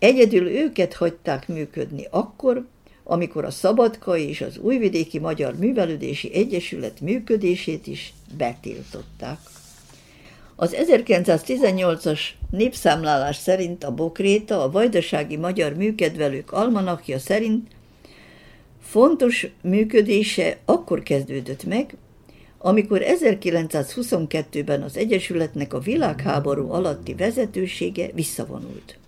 Egyedül 0.00 0.48
őket 0.48 0.94
hagyták 0.94 1.48
működni 1.48 2.06
akkor, 2.10 2.66
amikor 3.04 3.44
a 3.44 3.50
Szabadkai 3.50 4.28
és 4.28 4.40
az 4.40 4.58
Újvidéki 4.58 5.18
Magyar 5.18 5.54
Művelődési 5.54 6.34
Egyesület 6.34 7.00
működését 7.00 7.86
is 7.86 8.12
betiltották. 8.36 9.38
Az 10.56 10.76
1918-as 10.78 12.20
népszámlálás 12.50 13.36
szerint 13.36 13.84
a 13.84 13.94
Bokréta, 13.94 14.62
a 14.62 14.70
Vajdasági 14.70 15.36
Magyar 15.36 15.74
Műkedvelők 15.74 16.52
almanakja 16.52 17.18
szerint 17.18 17.68
fontos 18.82 19.46
működése 19.62 20.58
akkor 20.64 21.02
kezdődött 21.02 21.64
meg, 21.64 21.96
amikor 22.58 23.02
1922-ben 23.04 24.82
az 24.82 24.96
Egyesületnek 24.96 25.74
a 25.74 25.78
világháború 25.78 26.70
alatti 26.70 27.14
vezetősége 27.14 28.10
visszavonult 28.14 28.98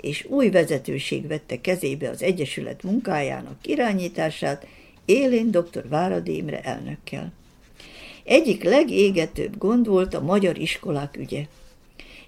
és 0.00 0.26
új 0.28 0.50
vezetőség 0.50 1.26
vette 1.26 1.60
kezébe 1.60 2.08
az 2.08 2.22
Egyesület 2.22 2.82
munkájának 2.82 3.66
irányítását, 3.66 4.66
élén 5.04 5.50
dr. 5.50 5.88
Váradi 5.88 6.36
Imre 6.36 6.60
elnökkel. 6.60 7.32
Egyik 8.24 8.64
legégetőbb 8.64 9.58
gond 9.58 9.86
volt 9.86 10.14
a 10.14 10.20
magyar 10.20 10.58
iskolák 10.58 11.16
ügye. 11.16 11.44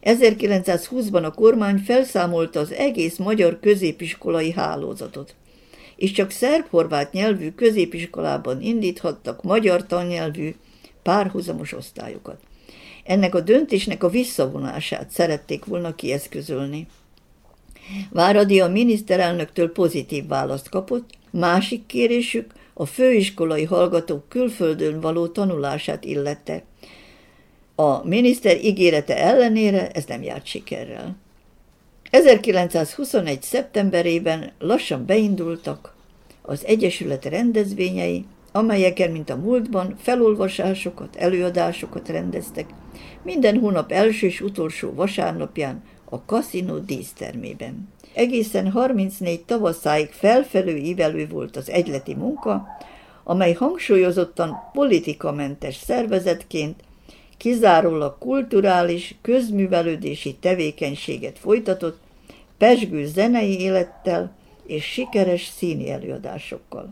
1920-ban 0.02 1.24
a 1.24 1.30
kormány 1.30 1.78
felszámolta 1.78 2.60
az 2.60 2.72
egész 2.72 3.16
magyar 3.16 3.60
középiskolai 3.60 4.52
hálózatot, 4.52 5.34
és 5.96 6.12
csak 6.12 6.30
szerb-horvát 6.30 7.12
nyelvű 7.12 7.50
középiskolában 7.50 8.60
indíthattak 8.60 9.42
magyar 9.42 9.86
tannyelvű 9.86 10.54
párhuzamos 11.02 11.72
osztályokat. 11.72 12.40
Ennek 13.04 13.34
a 13.34 13.40
döntésnek 13.40 14.02
a 14.02 14.08
visszavonását 14.08 15.10
szerették 15.10 15.64
volna 15.64 15.94
kieszközölni. 15.94 16.86
Váradi 18.10 18.60
a 18.60 18.68
miniszterelnöktől 18.68 19.72
pozitív 19.72 20.26
választ 20.26 20.68
kapott, 20.68 21.10
másik 21.30 21.86
kérésük 21.86 22.52
a 22.74 22.86
főiskolai 22.86 23.64
hallgatók 23.64 24.28
külföldön 24.28 25.00
való 25.00 25.26
tanulását 25.26 26.04
illette. 26.04 26.62
A 27.74 28.06
miniszter 28.06 28.64
ígérete 28.64 29.16
ellenére 29.16 29.90
ez 29.90 30.04
nem 30.04 30.22
járt 30.22 30.46
sikerrel. 30.46 31.16
1921. 32.10 33.42
szeptemberében 33.42 34.52
lassan 34.58 35.06
beindultak 35.06 35.94
az 36.42 36.64
Egyesület 36.66 37.24
rendezvényei, 37.24 38.24
amelyeken, 38.52 39.10
mint 39.10 39.30
a 39.30 39.36
múltban, 39.36 39.96
felolvasásokat, 40.00 41.16
előadásokat 41.16 42.08
rendeztek, 42.08 42.66
minden 43.22 43.58
hónap 43.58 43.92
első 43.92 44.26
és 44.26 44.40
utolsó 44.40 44.92
vasárnapján 44.94 45.82
a 46.12 46.24
kaszinó 46.26 46.78
dísztermében. 46.78 47.88
Egészen 48.14 48.70
34 48.70 49.44
tavaszáig 49.44 50.10
felfelő 50.10 50.76
ívelő 50.76 51.28
volt 51.28 51.56
az 51.56 51.70
egyleti 51.70 52.14
munka, 52.14 52.66
amely 53.24 53.52
hangsúlyozottan 53.52 54.56
politikamentes 54.72 55.76
szervezetként 55.76 56.82
kizárólag 57.36 58.18
kulturális, 58.18 59.14
közművelődési 59.22 60.34
tevékenységet 60.34 61.38
folytatott, 61.38 61.98
pesgő 62.58 63.06
zenei 63.06 63.60
élettel 63.60 64.36
és 64.66 64.84
sikeres 64.84 65.46
színi 65.56 65.90
előadásokkal. 65.90 66.88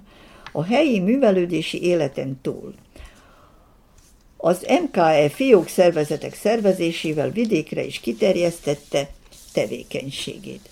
A 0.53 0.65
helyi 0.65 1.01
művelődési 1.01 1.83
életen 1.83 2.39
túl 2.43 2.75
az 4.43 4.67
MKE 4.83 5.29
fiók 5.29 5.69
szervezetek 5.69 6.35
szervezésével 6.35 7.31
vidékre 7.31 7.85
is 7.85 8.01
kiterjesztette 8.01 9.11
tevékenységét. 9.53 10.69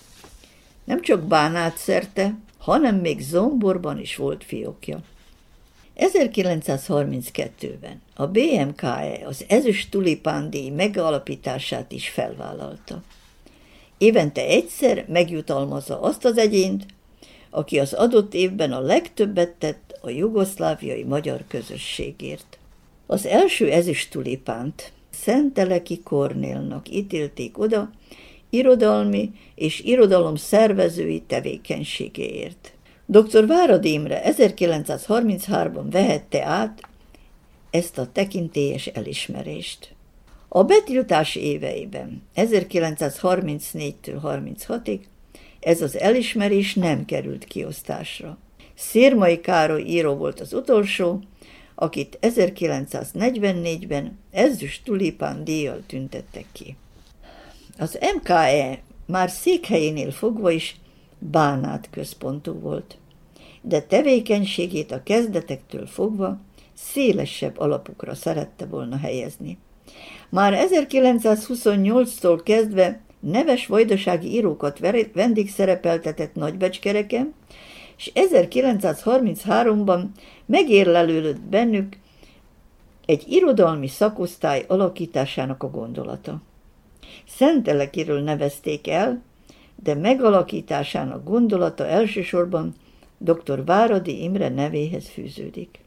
Nem 0.84 1.02
csak 1.02 1.22
Bánát 1.22 1.76
szerte, 1.76 2.34
hanem 2.58 2.96
még 2.96 3.20
Zomborban 3.20 3.98
is 3.98 4.16
volt 4.16 4.44
fiókja. 4.44 5.00
1932-ben 5.96 8.02
a 8.14 8.26
BMKE 8.26 9.20
az 9.24 9.44
ezüst 9.48 9.90
tulipándíj 9.90 10.68
megalapítását 10.68 11.92
is 11.92 12.08
felvállalta. 12.08 13.02
Évente 13.98 14.42
egyszer 14.42 15.04
megjutalmazza 15.08 16.00
azt 16.00 16.24
az 16.24 16.38
egyént, 16.38 16.86
aki 17.50 17.78
az 17.78 17.92
adott 17.92 18.34
évben 18.34 18.72
a 18.72 18.80
legtöbbet 18.80 19.50
tett 19.50 19.98
a 20.00 20.10
jugoszláviai 20.10 21.02
magyar 21.02 21.44
közösségért. 21.48 22.57
Az 23.10 23.26
első 23.26 23.70
ezüst 23.70 24.10
tulipánt 24.10 24.92
Szenteleki 25.10 26.00
Kornélnak 26.02 26.90
ítélték 26.90 27.58
oda 27.58 27.90
irodalmi 28.50 29.32
és 29.54 29.80
irodalom 29.80 30.36
szervezői 30.36 31.20
tevékenységéért. 31.26 32.72
Dr. 33.06 33.46
Várad 33.46 33.84
Imre 33.84 34.22
1933-ban 34.24 35.86
vehette 35.90 36.44
át 36.44 36.80
ezt 37.70 37.98
a 37.98 38.12
tekintélyes 38.12 38.86
elismerést. 38.86 39.94
A 40.48 40.62
betiltás 40.62 41.34
éveiben, 41.34 42.22
1934-től 42.36 44.18
36-ig, 44.22 45.00
ez 45.60 45.82
az 45.82 45.98
elismerés 45.98 46.74
nem 46.74 47.04
került 47.04 47.44
kiosztásra. 47.44 48.38
Szirmai 48.74 49.40
Károly 49.40 49.82
író 49.82 50.14
volt 50.14 50.40
az 50.40 50.52
utolsó, 50.52 51.22
akit 51.80 52.18
1944-ben 52.22 54.18
ezüst 54.30 54.84
tulipán 54.84 55.44
díjjal 55.44 55.82
tüntettek 55.86 56.44
ki. 56.52 56.76
Az 57.78 57.98
MKE 58.16 58.82
már 59.06 59.30
székhelyénél 59.30 60.10
fogva 60.10 60.50
is 60.50 60.76
bánát 61.18 61.88
központú 61.90 62.52
volt, 62.52 62.98
de 63.62 63.82
tevékenységét 63.82 64.92
a 64.92 65.02
kezdetektől 65.02 65.86
fogva 65.86 66.38
szélesebb 66.74 67.58
alapokra 67.58 68.14
szerette 68.14 68.66
volna 68.66 68.96
helyezni. 68.96 69.58
Már 70.28 70.66
1928-tól 70.70 72.40
kezdve 72.44 73.00
neves 73.20 73.66
vajdasági 73.66 74.28
írókat 74.28 74.78
vendégszerepeltetett 75.12 76.34
Nagybecskereken, 76.34 77.34
és 77.98 78.12
1933-ban 78.14 80.04
megérlelődött 80.46 81.40
bennük 81.40 81.96
egy 83.06 83.24
irodalmi 83.28 83.88
szakosztály 83.88 84.64
alakításának 84.68 85.62
a 85.62 85.70
gondolata. 85.70 86.40
Szentelekiről 87.28 88.20
nevezték 88.20 88.88
el, 88.88 89.22
de 89.82 89.94
megalakításának 89.94 91.24
gondolata 91.24 91.86
elsősorban 91.86 92.74
dr. 93.18 93.64
Váradi 93.64 94.22
Imre 94.22 94.48
nevéhez 94.48 95.08
fűződik. 95.08 95.78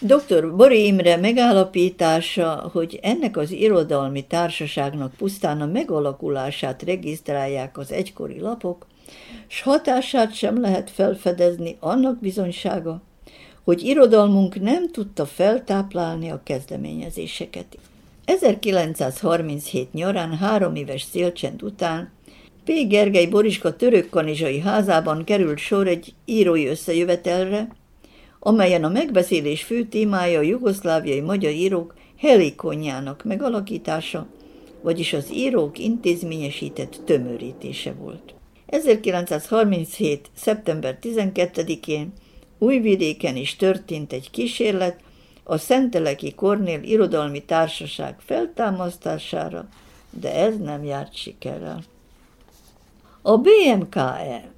Dr. 0.00 0.56
Bori 0.56 0.86
Imre 0.86 1.16
megállapítása, 1.16 2.70
hogy 2.72 2.98
ennek 3.02 3.36
az 3.36 3.50
irodalmi 3.50 4.26
társaságnak 4.26 5.14
pusztán 5.14 5.60
a 5.60 5.66
megalakulását 5.66 6.82
regisztrálják 6.82 7.78
az 7.78 7.92
egykori 7.92 8.40
lapok, 8.40 8.86
s 9.46 9.62
hatását 9.62 10.34
sem 10.34 10.60
lehet 10.60 10.90
felfedezni 10.90 11.76
annak 11.80 12.20
bizonysága, 12.20 13.02
hogy 13.64 13.82
irodalmunk 13.82 14.60
nem 14.60 14.90
tudta 14.90 15.26
feltáplálni 15.26 16.30
a 16.30 16.40
kezdeményezéseket. 16.44 17.78
1937 18.24 19.92
nyarán 19.92 20.36
három 20.36 20.74
éves 20.74 21.02
szélcsend 21.02 21.62
után 21.62 22.10
P. 22.64 22.70
Gergely 22.88 23.26
Boriska 23.26 23.76
törökkanizsai 23.76 24.60
házában 24.60 25.24
került 25.24 25.58
sor 25.58 25.86
egy 25.86 26.14
írói 26.24 26.66
összejövetelre, 26.66 27.68
amelyen 28.38 28.84
a 28.84 28.88
megbeszélés 28.88 29.62
fő 29.62 29.84
témája 29.84 30.38
a 30.38 30.42
jugoszláviai 30.42 31.20
magyar 31.20 31.52
írók 31.52 31.94
helikonjának 32.18 33.24
megalakítása, 33.24 34.26
vagyis 34.80 35.12
az 35.12 35.32
írók 35.32 35.78
intézményesített 35.78 37.00
tömörítése 37.04 37.92
volt. 37.92 38.34
1937. 38.72 40.30
szeptember 40.34 40.98
12-én 41.02 42.12
Újvidéken 42.58 43.36
is 43.36 43.56
történt 43.56 44.12
egy 44.12 44.30
kísérlet 44.30 45.00
a 45.44 45.58
Szenteleki 45.58 46.34
Kornél 46.34 46.82
Irodalmi 46.82 47.42
Társaság 47.44 48.16
feltámasztására, 48.18 49.68
de 50.10 50.34
ez 50.34 50.58
nem 50.58 50.84
járt 50.84 51.14
sikerrel. 51.14 51.82
A 53.22 53.36
BMKE 53.36 54.50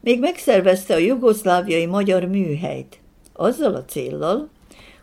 még 0.00 0.20
megszervezte 0.20 0.94
a 0.94 0.98
jugoszláviai 0.98 1.86
magyar 1.86 2.24
műhelyt, 2.24 2.98
azzal 3.32 3.74
a 3.74 3.84
céllal, 3.84 4.48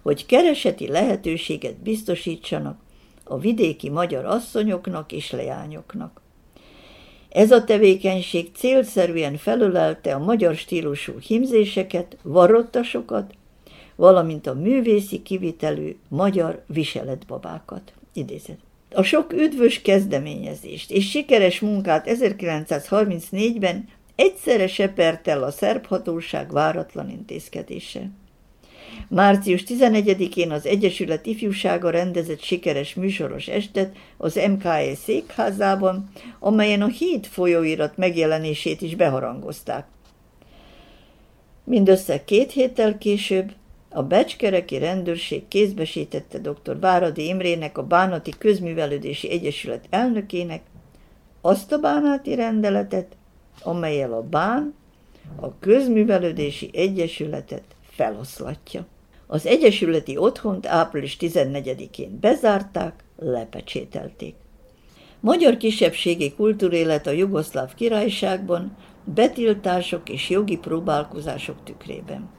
hogy 0.01 0.25
kereseti 0.25 0.87
lehetőséget 0.87 1.77
biztosítsanak 1.77 2.79
a 3.23 3.37
vidéki 3.37 3.89
magyar 3.89 4.25
asszonyoknak 4.25 5.11
és 5.11 5.31
leányoknak. 5.31 6.23
Ez 7.35 7.51
a 7.51 7.63
tevékenység 7.63 8.51
célszerűen 8.53 9.37
felölelte 9.37 10.13
a 10.13 10.19
magyar 10.19 10.55
stílusú 10.55 11.13
himzéseket, 11.19 12.17
varrottasokat, 12.21 13.33
valamint 13.95 14.47
a 14.47 14.53
művészi 14.53 15.21
kivitelű 15.21 15.95
magyar 16.07 16.63
viseletbabákat. 16.67 17.93
Idézet. 18.13 18.57
A 18.91 19.03
sok 19.03 19.33
üdvös 19.33 19.81
kezdeményezést 19.81 20.91
és 20.91 21.09
sikeres 21.09 21.59
munkát 21.59 22.07
1934-ben 22.09 23.87
egyszerre 24.15 24.67
sepert 24.67 25.27
el 25.27 25.43
a 25.43 25.51
szerb 25.51 25.85
hatóság 25.85 26.51
váratlan 26.51 27.09
intézkedése. 27.09 28.09
Március 29.15 29.63
11-én 29.67 30.51
az 30.51 30.65
Egyesület 30.65 31.25
ifjúsága 31.25 31.89
rendezett 31.89 32.41
sikeres 32.41 32.93
műsoros 32.93 33.47
estet 33.47 33.95
az 34.17 34.35
MKE 34.35 34.95
székházában, 34.95 36.09
amelyen 36.39 36.81
a 36.81 36.87
híd 36.87 37.25
folyóirat 37.25 37.97
megjelenését 37.97 38.81
is 38.81 38.95
beharangozták. 38.95 39.87
Mindössze 41.63 42.23
két 42.23 42.51
héttel 42.51 42.97
később 42.97 43.51
a 43.89 44.03
Becskereki 44.03 44.77
rendőrség 44.77 45.47
kézbesítette 45.47 46.37
dr. 46.37 46.79
Váradi 46.79 47.27
Imrének, 47.27 47.77
a 47.77 47.83
Bánati 47.83 48.33
Közművelődési 48.37 49.29
Egyesület 49.31 49.85
elnökének 49.89 50.61
azt 51.41 51.71
a 51.71 51.77
bánáti 51.77 52.35
rendeletet, 52.35 53.15
amelyel 53.63 54.13
a 54.13 54.21
bán 54.21 54.73
a 55.35 55.59
Közművelődési 55.59 56.69
Egyesületet 56.73 57.63
feloszlatja. 57.89 58.85
Az 59.27 59.45
Egyesületi 59.45 60.17
Otthont 60.17 60.65
április 60.65 61.17
14-én 61.19 62.17
bezárták, 62.21 63.03
lepecsételték. 63.17 64.35
Magyar 65.19 65.57
kisebbségi 65.57 66.33
kultúrélet 66.33 67.07
a 67.07 67.11
Jugoszláv 67.11 67.73
királyságban, 67.73 68.75
betiltások 69.03 70.09
és 70.09 70.29
jogi 70.29 70.57
próbálkozások 70.57 71.55
tükrében. 71.63 72.29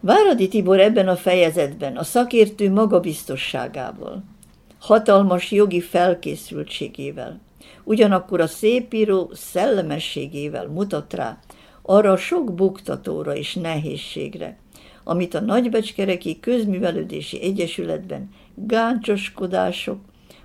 Váradi 0.00 0.48
Tibor 0.48 0.80
ebben 0.80 1.08
a 1.08 1.16
fejezetben 1.16 1.96
a 1.96 2.02
szakértő 2.02 2.70
magabiztosságával, 2.70 4.24
hatalmas 4.78 5.50
jogi 5.50 5.80
felkészültségével, 5.80 7.40
ugyanakkor 7.84 8.40
a 8.40 8.46
szépíró 8.46 9.30
szellemességével 9.34 10.66
mutat 10.66 11.12
rá 11.12 11.38
arra 11.82 12.12
a 12.12 12.16
sok 12.16 12.54
buktatóra 12.54 13.36
és 13.36 13.54
nehézségre, 13.54 14.58
amit 15.04 15.34
a 15.34 15.40
Nagybecskereki 15.40 16.40
Közművelődési 16.40 17.42
Egyesületben 17.42 18.30
gáncsoskodások, 18.54 19.98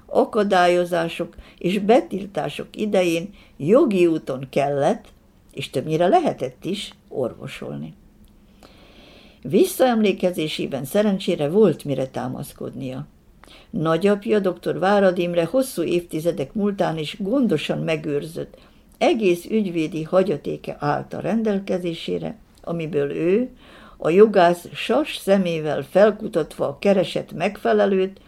akadályozások 0.05 1.35
és 1.57 1.79
betiltások 1.79 2.67
idején 2.75 3.29
jogi 3.57 4.05
úton 4.05 4.47
kellett, 4.49 5.05
és 5.53 5.69
többnyire 5.69 6.07
lehetett 6.07 6.65
is 6.65 6.93
orvosolni. 7.07 7.93
Visszaemlékezésében 9.41 10.85
szerencsére 10.85 11.49
volt 11.49 11.83
mire 11.83 12.07
támaszkodnia. 12.07 13.07
Nagyapja, 13.69 14.39
dr. 14.39 14.79
Várad 14.79 15.17
Imre 15.17 15.45
hosszú 15.45 15.83
évtizedek 15.83 16.53
múltán 16.53 16.97
is 16.97 17.15
gondosan 17.19 17.79
megőrzött, 17.79 18.57
egész 18.97 19.45
ügyvédi 19.45 20.03
hagyatéke 20.03 20.75
állt 20.79 21.13
a 21.13 21.19
rendelkezésére, 21.19 22.37
amiből 22.61 23.11
ő, 23.11 23.49
a 23.97 24.09
jogász 24.09 24.65
sas 24.73 25.17
szemével 25.17 25.85
felkutatva 25.89 26.67
a 26.67 26.77
kereset 26.79 27.31
megfelelőt, 27.31 28.19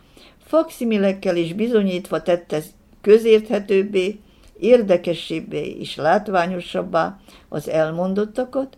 fakszimilekkel 0.45 1.35
is 1.35 1.53
bizonyítva 1.53 2.21
tette 2.21 2.61
közérthetőbbé, 3.01 4.19
érdekesebbé 4.59 5.77
és 5.79 5.95
látványosabbá 5.95 7.19
az 7.49 7.69
elmondottakat, 7.69 8.77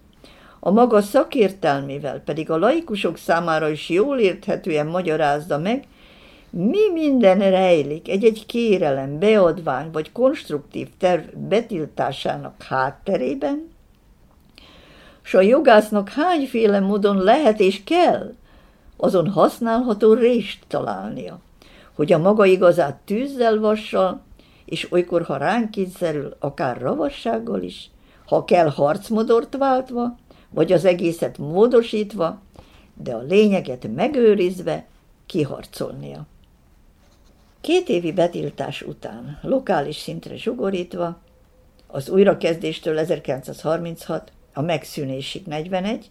a 0.60 0.72
maga 0.72 1.02
szakértelmével 1.02 2.20
pedig 2.20 2.50
a 2.50 2.58
laikusok 2.58 3.18
számára 3.18 3.70
is 3.70 3.90
jól 3.90 4.20
érthetően 4.20 4.88
magyarázza 4.88 5.58
meg, 5.58 5.84
mi 6.50 6.92
minden 6.94 7.40
rejlik 7.40 8.10
egy-egy 8.10 8.46
kérelem, 8.46 9.20
beadvány 9.20 9.92
vagy 9.92 10.12
konstruktív 10.12 10.88
terv 10.98 11.24
betiltásának 11.36 12.64
hátterében, 12.64 13.71
s 15.22 15.34
a 15.34 15.42
jogásznak 15.42 16.10
hányféle 16.10 16.80
módon 16.80 17.18
lehet 17.18 17.60
és 17.60 17.84
kell 17.84 18.34
azon 18.98 19.30
használható 19.30 20.14
rést 20.14 20.64
találnia, 20.68 21.40
hogy 21.94 22.14
a 22.14 22.18
maga 22.18 22.46
igazát 22.46 22.96
tűzzel, 23.06 23.60
vassal, 23.60 24.22
és 24.66 24.92
olykor, 24.92 25.22
ha 25.22 25.38
ránk 25.38 25.72
kényszerül, 25.72 26.36
akár 26.40 26.78
ravassággal 26.78 27.62
is, 27.62 27.90
ha 28.26 28.46
kell 28.46 28.70
harcmodort 28.70 29.58
váltva, 29.58 30.16
vagy 30.50 30.72
az 30.72 30.86
egészet 30.86 31.38
módosítva, 31.38 32.42
de 33.04 33.14
a 33.14 33.22
lényeget 33.22 33.88
megőrizve 33.96 34.86
kiharcolnia. 35.26 36.26
Két 37.62 37.90
évi 37.90 38.12
betiltás 38.12 38.82
után, 38.82 39.40
lokális 39.42 39.96
szintre 39.96 40.38
zsugorítva, 40.38 41.18
az 41.88 42.10
újrakezdéstől 42.10 42.98
1936, 42.98 44.32
a 44.54 44.62
megszűnésig 44.62 45.46
41, 45.46 46.10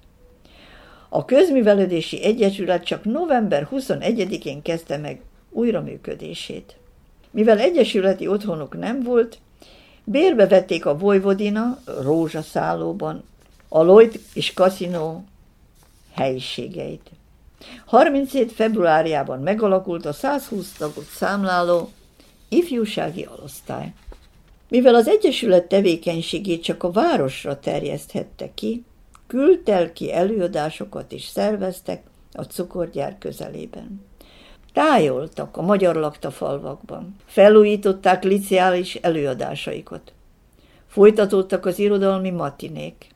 a 1.08 1.24
közművelődési 1.24 2.22
egyesület 2.22 2.84
csak 2.84 3.04
november 3.04 3.68
21-én 3.70 4.62
kezdte 4.62 4.96
meg 4.96 5.20
újraműködését. 5.50 6.76
Mivel 7.30 7.58
egyesületi 7.58 8.26
otthonuk 8.26 8.78
nem 8.78 9.02
volt, 9.02 9.38
bérbe 10.04 10.46
vették 10.46 10.86
a 10.86 10.98
Vojvodina 10.98 11.78
rózsaszállóban 12.00 13.24
a 13.68 13.82
Lloyd 13.82 14.20
és 14.34 14.52
Casino 14.52 15.20
helyiségeit. 16.14 17.10
37. 17.86 18.52
februárjában 18.52 19.40
megalakult 19.40 20.06
a 20.06 20.12
120 20.12 20.72
tagot 20.72 21.04
számláló 21.04 21.90
ifjúsági 22.48 23.24
alosztály. 23.24 23.92
Mivel 24.70 24.94
az 24.94 25.08
Egyesület 25.08 25.68
tevékenységét 25.68 26.62
csak 26.62 26.82
a 26.82 26.90
városra 26.90 27.58
terjeszthette 27.58 28.50
ki, 28.54 28.84
kültelki 29.26 30.12
előadásokat 30.12 31.12
is 31.12 31.24
szerveztek 31.24 32.02
a 32.32 32.42
cukorgyár 32.42 33.18
közelében. 33.18 34.06
Tájoltak 34.72 35.56
a 35.56 35.62
magyar 35.62 35.94
lakta 35.96 36.30
falvakban, 36.30 37.16
felújították 37.26 38.24
liceális 38.24 38.94
előadásaikat. 38.94 40.12
Folytatódtak 40.86 41.66
az 41.66 41.78
irodalmi 41.78 42.30
matinék. 42.30 43.06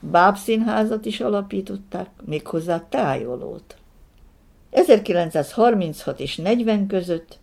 bábszínházat 0.00 1.04
is 1.04 1.20
alapították, 1.20 2.08
méghozzá 2.24 2.86
tájolót. 2.88 3.76
1936 4.70 6.20
és 6.20 6.36
40 6.36 6.86
között 6.86 7.38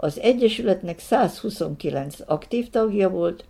az 0.00 0.20
Egyesületnek 0.20 0.98
129 0.98 2.16
aktív 2.26 2.70
tagja 2.70 3.10
volt, 3.10 3.44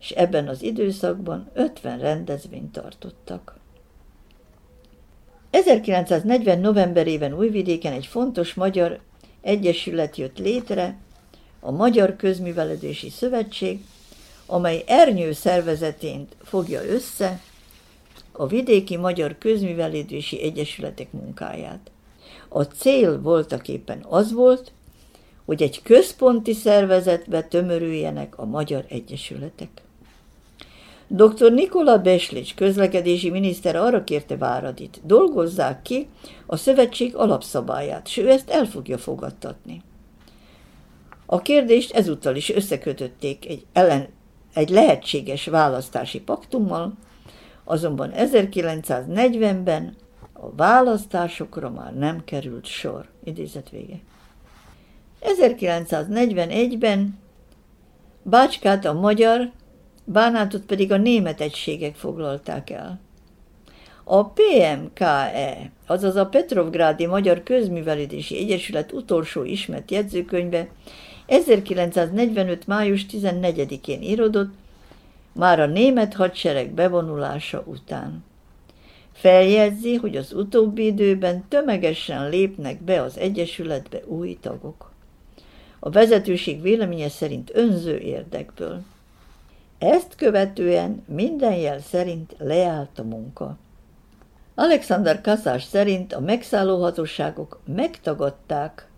és 0.00 0.10
ebben 0.10 0.48
az 0.48 0.62
időszakban 0.62 1.50
50 1.54 1.98
rendezvényt 1.98 2.72
tartottak. 2.72 3.58
1940. 5.50 6.60
novemberében 6.60 7.32
Újvidéken 7.32 7.92
egy 7.92 8.06
fontos 8.06 8.54
magyar 8.54 9.00
egyesület 9.40 10.16
jött 10.16 10.38
létre, 10.38 10.98
a 11.60 11.70
Magyar 11.70 12.16
Közművelődési 12.16 13.10
Szövetség, 13.10 13.80
amely 14.46 14.84
Ernyő 14.86 15.32
szervezetén 15.32 16.26
fogja 16.42 16.84
össze 16.84 17.40
a 18.32 18.46
vidéki 18.46 18.96
magyar 18.96 19.38
közművelődési 19.38 20.42
egyesületek 20.42 21.12
munkáját. 21.12 21.90
A 22.48 22.62
cél 22.62 23.20
voltak 23.20 23.68
éppen 23.68 24.04
az 24.08 24.32
volt, 24.32 24.72
hogy 25.50 25.62
egy 25.62 25.82
központi 25.82 26.52
szervezetbe 26.52 27.42
tömörüljenek 27.42 28.38
a 28.38 28.44
magyar 28.44 28.84
egyesületek. 28.88 29.68
Dr. 31.06 31.52
Nikola 31.52 31.98
Beslics 31.98 32.54
közlekedési 32.54 33.30
miniszter 33.30 33.76
arra 33.76 34.04
kérte 34.04 34.36
Váradit, 34.36 35.00
dolgozzák 35.04 35.82
ki 35.82 36.08
a 36.46 36.56
szövetség 36.56 37.16
alapszabályát, 37.16 38.06
és 38.06 38.16
ő 38.16 38.30
ezt 38.30 38.50
el 38.50 38.64
fogja 38.64 38.98
fogadtatni. 38.98 39.82
A 41.26 41.40
kérdést 41.40 41.92
ezúttal 41.92 42.36
is 42.36 42.50
összekötötték 42.50 43.48
egy, 43.48 43.66
ellen, 43.72 44.08
egy 44.54 44.68
lehetséges 44.68 45.46
választási 45.46 46.20
paktummal, 46.20 46.92
azonban 47.64 48.12
1940-ben 48.14 49.96
a 50.32 50.54
választásokra 50.56 51.70
már 51.70 51.94
nem 51.94 52.24
került 52.24 52.66
sor. 52.66 53.08
Idézet 53.24 53.70
vége. 53.70 54.00
1941-ben 55.20 57.18
Bácskát 58.22 58.84
a 58.84 58.92
magyar, 58.92 59.50
Bánátot 60.04 60.62
pedig 60.62 60.92
a 60.92 60.96
német 60.96 61.40
egységek 61.40 61.94
foglalták 61.94 62.70
el. 62.70 63.00
A 64.04 64.24
PMKE, 64.24 65.70
azaz 65.86 66.16
a 66.16 66.26
Petrovgrádi 66.26 67.06
Magyar 67.06 67.42
Közművelődési 67.42 68.38
Egyesület 68.38 68.92
utolsó 68.92 69.44
ismert 69.44 69.90
jegyzőkönyve 69.90 70.68
1945. 71.26 72.66
május 72.66 73.06
14-én 73.12 74.02
írodott, 74.02 74.52
már 75.32 75.60
a 75.60 75.66
német 75.66 76.14
hadsereg 76.14 76.70
bevonulása 76.70 77.62
után. 77.66 78.24
Feljegyzi, 79.12 79.94
hogy 79.94 80.16
az 80.16 80.32
utóbbi 80.32 80.86
időben 80.86 81.44
tömegesen 81.48 82.28
lépnek 82.28 82.82
be 82.82 83.02
az 83.02 83.18
Egyesületbe 83.18 84.00
új 84.06 84.38
tagok. 84.40 84.89
A 85.80 85.90
vezetőség 85.90 86.62
véleménye 86.62 87.08
szerint 87.08 87.50
önző 87.54 87.98
érdekből. 87.98 88.82
Ezt 89.78 90.14
követően 90.14 91.04
minden 91.06 91.54
jel 91.54 91.80
szerint 91.80 92.34
leállt 92.38 92.98
a 92.98 93.02
munka. 93.02 93.56
Alexander 94.54 95.20
Kaszás 95.20 95.64
szerint 95.64 96.12
a 96.12 96.20
megszállóhatóságok 96.20 97.60
megtagadták 97.74 98.88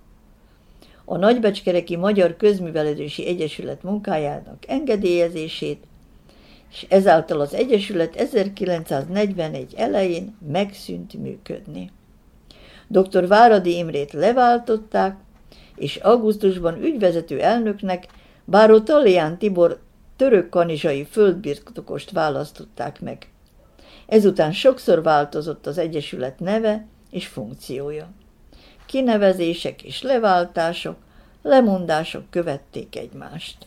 a 1.04 1.16
Nagybecskereki 1.16 1.96
Magyar 1.96 2.36
Közművelődési 2.36 3.26
Egyesület 3.26 3.82
munkájának 3.82 4.64
engedélyezését, 4.68 5.84
és 6.70 6.86
ezáltal 6.88 7.40
az 7.40 7.54
Egyesület 7.54 8.16
1941 8.16 9.74
elején 9.76 10.36
megszűnt 10.52 11.14
működni. 11.14 11.90
Dr. 12.86 13.26
Váradi 13.26 13.76
Imrét 13.76 14.12
leváltották, 14.12 15.16
és 15.82 15.96
augusztusban 15.96 16.82
ügyvezető 16.82 17.40
elnöknek 17.40 18.06
Báró 18.44 18.80
Tallián 18.80 19.38
Tibor 19.38 19.80
török 20.16 20.48
kanizsai 20.48 21.04
földbirtokost 21.04 22.10
választották 22.10 23.00
meg. 23.00 23.30
Ezután 24.06 24.52
sokszor 24.52 25.02
változott 25.02 25.66
az 25.66 25.78
Egyesület 25.78 26.40
neve 26.40 26.86
és 27.10 27.26
funkciója. 27.26 28.10
Kinevezések 28.86 29.82
és 29.82 30.02
leváltások, 30.02 30.96
lemondások 31.42 32.30
követték 32.30 32.96
egymást. 32.96 33.66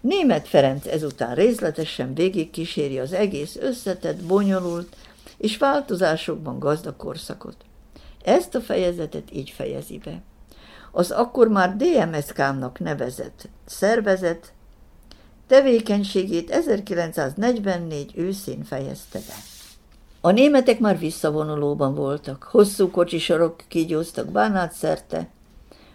Német 0.00 0.48
Ferenc 0.48 0.86
ezután 0.86 1.34
részletesen 1.34 2.14
végigkíséri 2.14 2.98
az 2.98 3.12
egész 3.12 3.56
összetett, 3.56 4.22
bonyolult 4.24 4.96
és 5.36 5.56
változásokban 5.56 6.58
gazdag 6.58 6.96
korszakot. 6.96 7.56
Ezt 8.24 8.54
a 8.54 8.60
fejezetet 8.60 9.34
így 9.34 9.50
fejezi 9.50 9.98
be. 9.98 10.22
Az 10.90 11.10
akkor 11.10 11.48
már 11.48 11.76
DMSK-nak 11.76 12.78
nevezett 12.78 13.48
szervezet 13.64 14.52
tevékenységét 15.46 16.50
1944 16.50 18.12
őszén 18.14 18.64
fejezte 18.64 19.18
be. 19.18 19.34
A 20.20 20.30
németek 20.30 20.78
már 20.78 20.98
visszavonulóban 20.98 21.94
voltak, 21.94 22.42
hosszú 22.42 22.90
kocsisorok 22.90 23.56
kígyóztak 23.68 24.26
Bánát 24.26 24.72
szerte, 24.72 25.28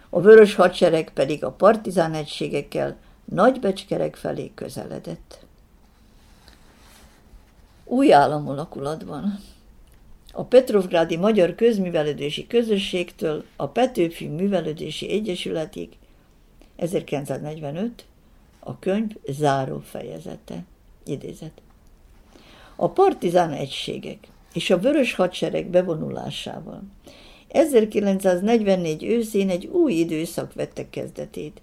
a 0.09 0.21
vörös 0.21 0.55
hadsereg 0.55 1.11
pedig 1.13 1.43
a 1.43 1.51
partizán 1.51 2.13
egységekkel 2.13 2.97
Nagybecskerek 3.25 4.15
felé 4.15 4.51
közeledett. 4.55 5.45
Új 7.83 8.13
államolakulatban. 8.13 9.39
A 10.37 10.43
Petrovgrádi 10.43 11.17
Magyar 11.17 11.55
Közművelődési 11.55 12.47
Közösségtől 12.47 13.43
a 13.55 13.67
Petőfi 13.67 14.27
Művelődési 14.27 15.11
Egyesületig 15.11 15.89
1945 16.75 18.05
a 18.59 18.79
könyv 18.79 19.11
záró 19.27 19.79
fejezete. 19.79 20.63
Idézet. 21.05 21.61
A 22.75 22.89
partizán 22.89 23.51
egységek 23.51 24.27
és 24.53 24.69
a 24.69 24.79
vörös 24.79 25.13
hadsereg 25.13 25.67
bevonulásával 25.67 26.83
1944 27.47 29.03
őszén 29.03 29.49
egy 29.49 29.65
új 29.65 29.93
időszak 29.93 30.53
vette 30.53 30.89
kezdetét, 30.89 31.61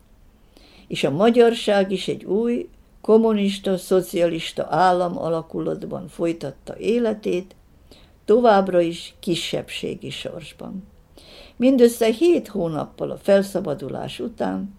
és 0.87 1.05
a 1.05 1.11
magyarság 1.11 1.91
is 1.91 2.09
egy 2.09 2.25
új, 2.25 2.69
kommunista, 3.01 3.77
szocialista 3.77 4.67
állam 4.71 5.19
alakulatban 5.19 6.09
folytatta 6.09 6.79
életét, 6.79 7.55
továbbra 8.25 8.81
is 8.81 9.15
kisebbségi 9.21 10.11
sorsban. 10.11 10.83
Mindössze 11.57 12.07
hét 12.07 12.49
hónappal 12.49 13.11
a 13.11 13.17
felszabadulás 13.17 14.21
után, 14.21 14.75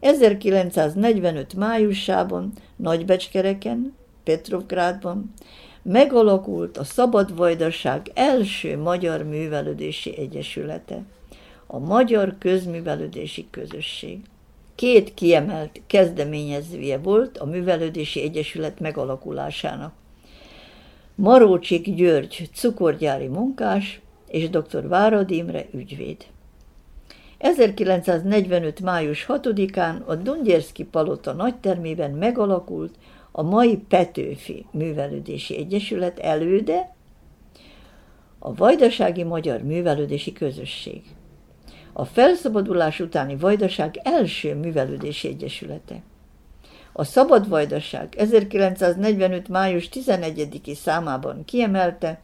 1945 0.00 1.54
májusában 1.54 2.52
Nagybecskereken, 2.76 3.94
Petrovgrádban 4.24 5.32
megalakult 5.82 6.76
a 6.76 6.84
Szabad 6.84 7.36
Vajdaság 7.36 8.10
első 8.14 8.78
magyar 8.78 9.22
művelődési 9.22 10.18
egyesülete, 10.18 11.02
a 11.66 11.78
Magyar 11.78 12.34
Közművelődési 12.38 13.46
Közösség. 13.50 14.20
Két 14.74 15.14
kiemelt 15.14 15.80
kezdeményezője 15.86 16.98
volt 16.98 17.38
a 17.38 17.44
Művelődési 17.44 18.22
Egyesület 18.22 18.80
megalakulásának. 18.80 19.92
Marócsik 21.18 21.94
György 21.94 22.48
cukorgyári 22.54 23.26
munkás 23.26 24.00
és 24.28 24.50
dr. 24.50 24.88
Várad 24.88 25.30
Imre 25.30 25.66
ügyvéd. 25.72 26.26
1945. 27.38 28.80
május 28.80 29.26
6-án 29.28 30.04
a 30.04 30.14
Dungyerszki 30.14 30.84
palota 30.84 31.32
nagytermében 31.32 32.10
megalakult 32.10 32.94
a 33.32 33.42
mai 33.42 33.76
Petőfi 33.76 34.66
Művelődési 34.70 35.56
Egyesület 35.56 36.18
előde, 36.18 36.94
a 38.38 38.54
Vajdasági 38.54 39.22
Magyar 39.22 39.62
Művelődési 39.62 40.32
Közösség. 40.32 41.02
A 41.92 42.04
felszabadulás 42.04 43.00
utáni 43.00 43.36
Vajdaság 43.36 44.00
első 44.02 44.54
művelődési 44.54 45.28
egyesülete. 45.28 46.02
A 46.98 47.04
Szabad 47.04 47.48
Vajdaság 47.48 48.14
1945. 48.18 49.48
május 49.48 49.88
11-i 49.92 50.74
számában 50.74 51.44
kiemelte, 51.44 52.20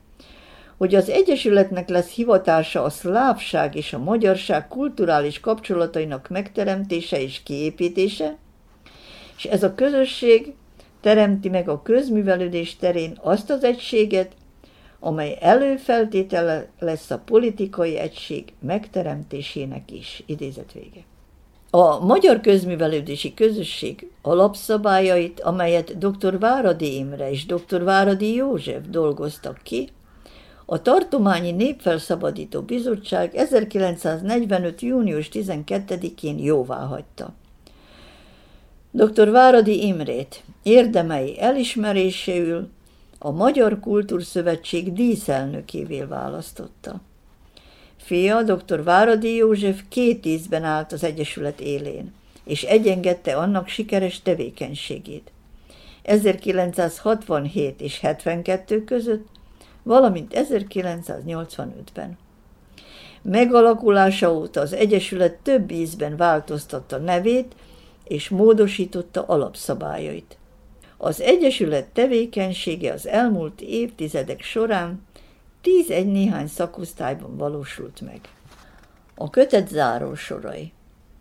hogy 0.77 0.95
az 0.95 1.09
Egyesületnek 1.09 1.89
lesz 1.89 2.11
hivatása 2.11 2.83
a 2.83 2.91
szlávság 2.91 3.75
és 3.75 3.93
a 3.93 3.99
magyarság 3.99 4.69
kulturális 4.69 5.41
kapcsolatainak 5.41 6.29
megteremtése 6.29 7.21
és 7.21 7.43
kiépítése, 7.43 8.37
és 9.37 9.45
ez 9.45 9.63
a 9.63 9.75
közösség 9.75 10.55
teremti 11.01 11.49
meg 11.49 11.69
a 11.69 11.83
közművelődés 11.83 12.77
terén 12.77 13.19
azt 13.23 13.51
az 13.51 13.65
egységet, 13.65 14.33
amely 15.01 15.39
előfeltétele 15.41 16.69
lesz 16.79 17.11
a 17.11 17.19
politikai 17.19 17.99
egység 17.99 18.53
megteremtésének 18.61 19.91
is. 19.91 20.23
Idézet 20.27 20.73
vége. 20.73 21.11
A 21.75 22.05
Magyar 22.05 22.41
Közművelődési 22.41 23.35
Közösség 23.35 24.11
alapszabályait, 24.23 25.41
amelyet 25.41 25.99
dr. 25.99 26.39
Váradi 26.39 26.97
Imre 26.97 27.31
és 27.31 27.47
dr. 27.47 27.83
Váradi 27.83 28.35
József 28.35 28.83
dolgoztak 28.89 29.61
ki, 29.63 29.89
a 30.67 30.83
Tartományi 30.83 31.51
Népfelszabadító 31.51 32.61
Bizottság 32.63 33.35
1945. 33.35 34.81
június 34.81 35.29
12-én 35.33 36.39
jóvá 36.39 36.79
hagyta. 36.79 37.33
Dr. 38.91 39.31
Váradi 39.31 39.87
Imrét 39.87 40.43
érdemei 40.63 41.41
elismeréséül 41.41 42.69
a 43.19 43.31
Magyar 43.31 43.81
Kultúrszövetség 43.81 44.93
díszelnökévé 44.93 46.03
választotta. 46.03 47.01
Fia, 48.05 48.43
dr. 48.43 48.83
Váradi 48.83 49.35
József 49.35 49.83
két 49.89 50.27
ízben 50.27 50.65
állt 50.65 50.93
az 50.93 51.05
Egyesület 51.05 51.61
élén, 51.61 52.13
és 52.45 52.63
egyengedte 52.63 53.37
annak 53.37 53.69
sikeres 53.69 54.23
tevékenységét. 54.23 55.33
1967 56.03 57.81
és 57.81 58.01
72 58.01 58.85
között, 58.85 59.27
valamint 59.83 60.33
1985-ben. 60.37 62.19
Megalakulása 63.23 64.33
óta 64.33 64.61
az 64.61 64.73
Egyesület 64.73 65.35
több 65.35 65.71
ízben 65.71 66.17
változtatta 66.17 66.99
nevét 66.99 67.55
és 68.05 68.29
módosította 68.29 69.25
alapszabályait. 69.27 70.37
Az 70.97 71.21
Egyesület 71.21 71.87
tevékenysége 71.87 72.93
az 72.93 73.07
elmúlt 73.07 73.61
évtizedek 73.61 74.43
során 74.43 75.07
tíz-egy 75.63 76.07
néhány 76.07 76.47
szakosztályban 76.47 77.37
valósult 77.37 78.01
meg. 78.01 78.21
A 79.15 79.31
kötet 79.31 79.69
zárósorai. 79.69 80.73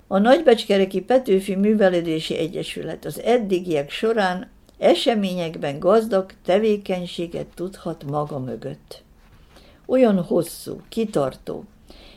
A 0.07 0.17
Nagybecskereki 0.17 1.01
Petőfi 1.01 1.55
Művelődési 1.55 2.37
Egyesület 2.37 3.05
az 3.05 3.21
eddigiek 3.21 3.89
során 3.89 4.49
eseményekben 4.77 5.79
gazdag 5.79 6.31
tevékenységet 6.45 7.47
tudhat 7.55 8.03
maga 8.03 8.39
mögött. 8.39 9.03
Olyan 9.85 10.23
hosszú, 10.23 10.81
kitartó 10.89 11.63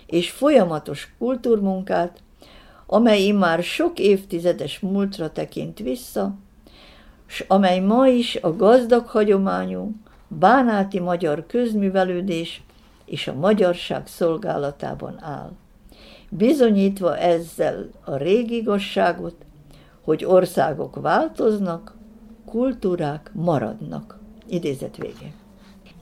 és 0.07 0.31
folyamatos 0.31 1.15
kultúrmunkát, 1.19 2.23
amely 2.87 3.31
már 3.31 3.63
sok 3.63 3.99
évtizedes 3.99 4.81
múltra 4.81 5.31
tekint 5.31 5.79
vissza, 5.79 6.35
s 7.27 7.45
amely 7.49 7.81
ma 7.81 8.07
is 8.07 8.37
a 8.37 8.57
gazdag 8.57 9.07
hagyományú, 9.07 9.93
bánáti 10.29 11.01
magyar 11.01 11.47
közművelődés 11.47 12.63
és 13.05 13.29
a 13.29 13.35
magyarság 13.35 14.07
szolgálatában 14.07 15.23
áll. 15.23 15.51
Bizonyítva 16.29 17.19
ezzel 17.19 17.89
a 18.05 18.17
régi 18.17 18.57
igazságot, 18.57 19.35
hogy 20.05 20.25
országok 20.25 21.01
változnak, 21.01 21.95
kultúrák 22.45 23.31
maradnak. 23.35 24.19
Idézet 24.47 24.97
vége. 24.97 25.33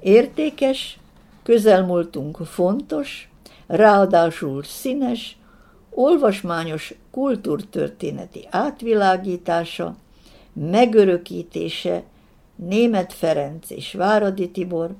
Értékes, 0.01 0.99
közelmúltunk 1.43 2.37
fontos, 2.37 3.31
ráadásul 3.67 4.63
színes, 4.63 5.37
olvasmányos 5.91 6.95
kultúrtörténeti 7.11 8.47
átvilágítása, 8.51 9.97
megörökítése 10.53 12.03
Német 12.69 13.13
Ferenc 13.13 13.71
és 13.71 13.93
Váradi 13.93 14.51
Tibor 14.51 14.95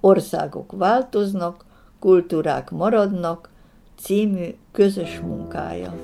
Országok 0.00 0.72
változnak, 0.72 1.64
kultúrák 1.98 2.70
maradnak 2.70 3.50
című 3.96 4.54
közös 4.72 5.20
munkája. 5.20 5.94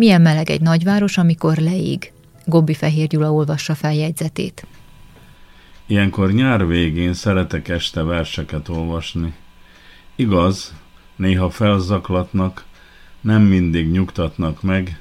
Milyen 0.00 0.20
meleg 0.20 0.50
egy 0.50 0.60
nagyváros, 0.60 1.18
amikor 1.18 1.56
leég? 1.56 2.12
Gobbi 2.44 2.74
Fehér 2.74 3.06
Gyula 3.06 3.32
olvassa 3.32 3.74
feljegyzetét. 3.74 4.66
Ilyenkor 5.86 6.32
nyár 6.32 6.66
végén 6.66 7.12
szeretek 7.12 7.68
este 7.68 8.02
verseket 8.02 8.68
olvasni. 8.68 9.34
Igaz, 10.14 10.74
néha 11.16 11.50
felzaklatnak, 11.50 12.64
nem 13.20 13.42
mindig 13.42 13.90
nyugtatnak 13.90 14.62
meg, 14.62 15.00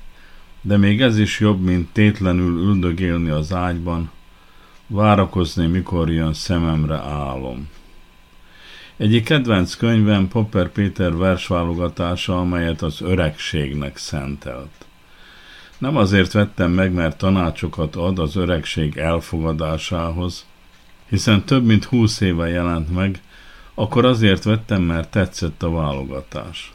de 0.62 0.78
még 0.78 1.02
ez 1.02 1.18
is 1.18 1.40
jobb, 1.40 1.62
mint 1.62 1.94
tétlenül 1.94 2.62
üldögélni 2.62 3.30
az 3.30 3.54
ágyban, 3.54 4.12
várakozni, 4.88 5.68
mikor 5.68 6.12
jön 6.12 6.34
szememre 6.34 6.98
álom. 6.98 7.70
Egyik 8.98 9.24
kedvenc 9.24 9.76
könyvem 9.76 10.28
Popper 10.28 10.70
Péter 10.70 11.16
versválogatása, 11.16 12.40
amelyet 12.40 12.82
az 12.82 13.02
öregségnek 13.02 13.98
szentelt. 13.98 14.88
Nem 15.80 15.98
azért 15.98 16.32
vettem 16.32 16.72
meg, 16.72 16.94
mert 16.94 17.18
tanácsokat 17.18 17.96
ad 17.96 18.20
az 18.20 18.36
öregség 18.36 18.98
elfogadásához, 18.98 20.46
hiszen 21.10 21.46
több 21.46 21.66
mint 21.66 21.84
húsz 21.84 22.22
éve 22.22 22.48
jelent 22.48 22.94
meg, 22.94 23.22
akkor 23.74 24.06
azért 24.06 24.44
vettem, 24.44 24.82
mert 24.82 25.12
tetszett 25.12 25.64
a 25.64 25.72
válogatás. 25.72 26.74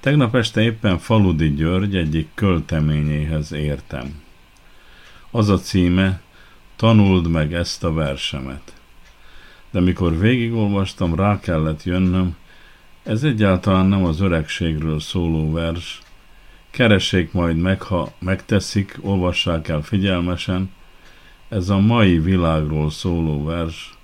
Tegnap 0.00 0.34
este 0.34 0.62
éppen 0.62 0.98
Faludi 0.98 1.54
György 1.54 1.96
egyik 1.96 2.28
költeményéhez 2.34 3.52
értem. 3.52 4.22
Az 5.30 5.48
a 5.48 5.58
címe, 5.58 6.20
tanuld 6.76 7.28
meg 7.28 7.54
ezt 7.54 7.84
a 7.84 7.92
versemet. 7.92 8.72
De 9.70 9.80
mikor 9.80 10.18
végigolvastam, 10.18 11.14
rá 11.14 11.40
kellett 11.40 11.84
jönnöm, 11.84 12.36
ez 13.02 13.22
egyáltalán 13.22 13.86
nem 13.86 14.04
az 14.04 14.20
öregségről 14.20 15.00
szóló 15.00 15.52
vers, 15.52 16.00
Keressék 16.72 17.32
majd 17.32 17.56
meg, 17.56 17.82
ha 17.82 18.12
megteszik, 18.18 18.98
olvassák 19.00 19.68
el 19.68 19.82
figyelmesen. 19.82 20.72
Ez 21.48 21.68
a 21.68 21.78
mai 21.78 22.18
világról 22.18 22.90
szóló 22.90 23.44
vers, 23.44 23.94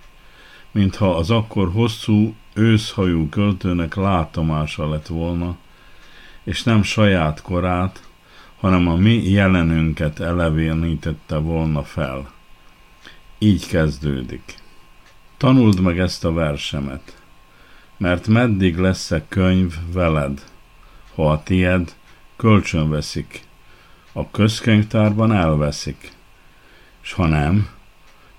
mintha 0.71 1.17
az 1.17 1.31
akkor 1.31 1.71
hosszú, 1.73 2.35
őszhajú 2.55 3.29
költőnek 3.29 3.95
látomása 3.95 4.89
lett 4.89 5.07
volna, 5.07 5.57
és 6.45 6.63
nem 6.63 6.83
saját 6.83 7.43
korát, 7.43 8.09
hanem 8.61 8.89
a 8.89 8.97
mi 8.97 9.31
jelenünket 9.31 10.21
elevénítette 10.21 11.37
volna 11.37 11.83
fel. 11.83 12.33
Így 13.39 13.67
kezdődik. 13.67 14.55
Tanuld 15.37 15.81
meg 15.81 15.99
ezt 15.99 16.25
a 16.25 16.33
versemet, 16.33 17.23
mert 17.97 18.27
meddig 18.27 18.77
lesz-e 18.77 19.25
könyv 19.29 19.75
veled, 19.93 20.43
ha 21.15 21.31
a 21.31 21.43
tied 21.43 21.97
kölcsönveszik, 22.39 23.41
a 24.13 24.31
közkönyvtárban 24.31 25.33
elveszik, 25.33 26.13
s 27.01 27.13
ha 27.13 27.27
nem, 27.27 27.69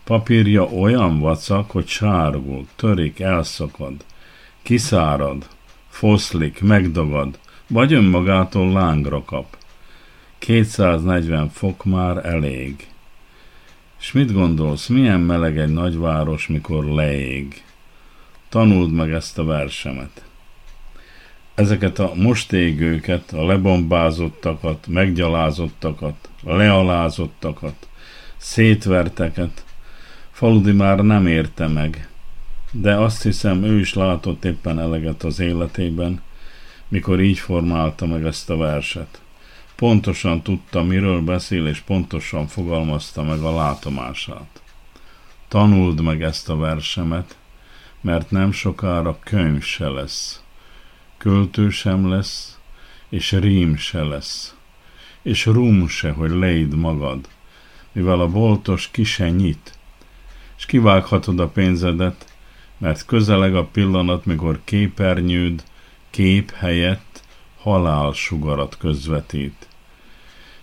papírja 0.03 0.63
olyan 0.63 1.19
vacak, 1.19 1.71
hogy 1.71 1.87
sárgul, 1.87 2.67
törik, 2.75 3.19
elszakad, 3.19 3.93
kiszárad, 4.61 5.47
foszlik, 5.89 6.61
megdagad, 6.61 7.39
vagy 7.67 7.93
önmagától 7.93 8.71
lángra 8.71 9.23
kap. 9.23 9.57
240 10.37 11.49
fok 11.49 11.85
már 11.85 12.25
elég. 12.25 12.87
És 13.99 14.11
mit 14.11 14.33
gondolsz, 14.33 14.87
milyen 14.87 15.19
meleg 15.19 15.57
egy 15.57 15.73
nagyváros, 15.73 16.47
mikor 16.47 16.85
leég? 16.85 17.63
Tanuld 18.49 18.91
meg 18.91 19.11
ezt 19.11 19.37
a 19.37 19.43
versemet. 19.43 20.28
Ezeket 21.59 21.99
a 21.99 22.11
mostégőket, 22.15 23.31
a 23.31 23.45
lebombázottakat, 23.45 24.87
meggyalázottakat, 24.87 26.29
lealázottakat, 26.43 27.87
szétverteket, 28.37 29.65
Faludi 30.31 30.71
már 30.71 30.99
nem 30.99 31.27
érte 31.27 31.67
meg, 31.67 32.09
de 32.71 32.95
azt 32.95 33.23
hiszem 33.23 33.63
ő 33.63 33.79
is 33.79 33.93
látott 33.93 34.45
éppen 34.45 34.79
eleget 34.79 35.23
az 35.23 35.39
életében, 35.39 36.21
mikor 36.87 37.21
így 37.21 37.39
formálta 37.39 38.05
meg 38.05 38.25
ezt 38.25 38.49
a 38.49 38.57
verset. 38.57 39.21
Pontosan 39.75 40.41
tudta, 40.41 40.83
miről 40.83 41.21
beszél, 41.21 41.67
és 41.67 41.79
pontosan 41.79 42.47
fogalmazta 42.47 43.23
meg 43.23 43.39
a 43.39 43.55
látomását. 43.55 44.61
Tanuld 45.47 46.01
meg 46.01 46.23
ezt 46.23 46.49
a 46.49 46.55
versemet, 46.55 47.37
mert 48.01 48.31
nem 48.31 48.51
sokára 48.51 49.19
könyv 49.23 49.63
se 49.63 49.87
lesz, 49.87 50.43
költő 51.19 51.69
sem 51.69 52.09
lesz, 52.09 52.59
és 53.09 53.31
rím 53.31 53.75
se 53.75 54.03
lesz, 54.03 54.55
és 55.21 55.45
rum 55.45 55.87
se, 55.87 56.11
hogy 56.11 56.31
leid 56.31 56.75
magad, 56.75 57.27
mivel 57.91 58.19
a 58.19 58.27
boltos 58.27 58.89
ki 58.91 59.03
se 59.03 59.29
nyit, 59.29 59.77
és 60.57 60.65
kivághatod 60.65 61.39
a 61.39 61.47
pénzedet, 61.47 62.33
mert 62.77 63.05
közeleg 63.05 63.55
a 63.55 63.65
pillanat, 63.65 64.25
mikor 64.25 64.59
képernyőd 64.63 65.63
kép 66.09 66.51
helyett 66.51 67.23
halál 67.61 68.11
sugarat 68.11 68.77
közvetít. 68.77 69.67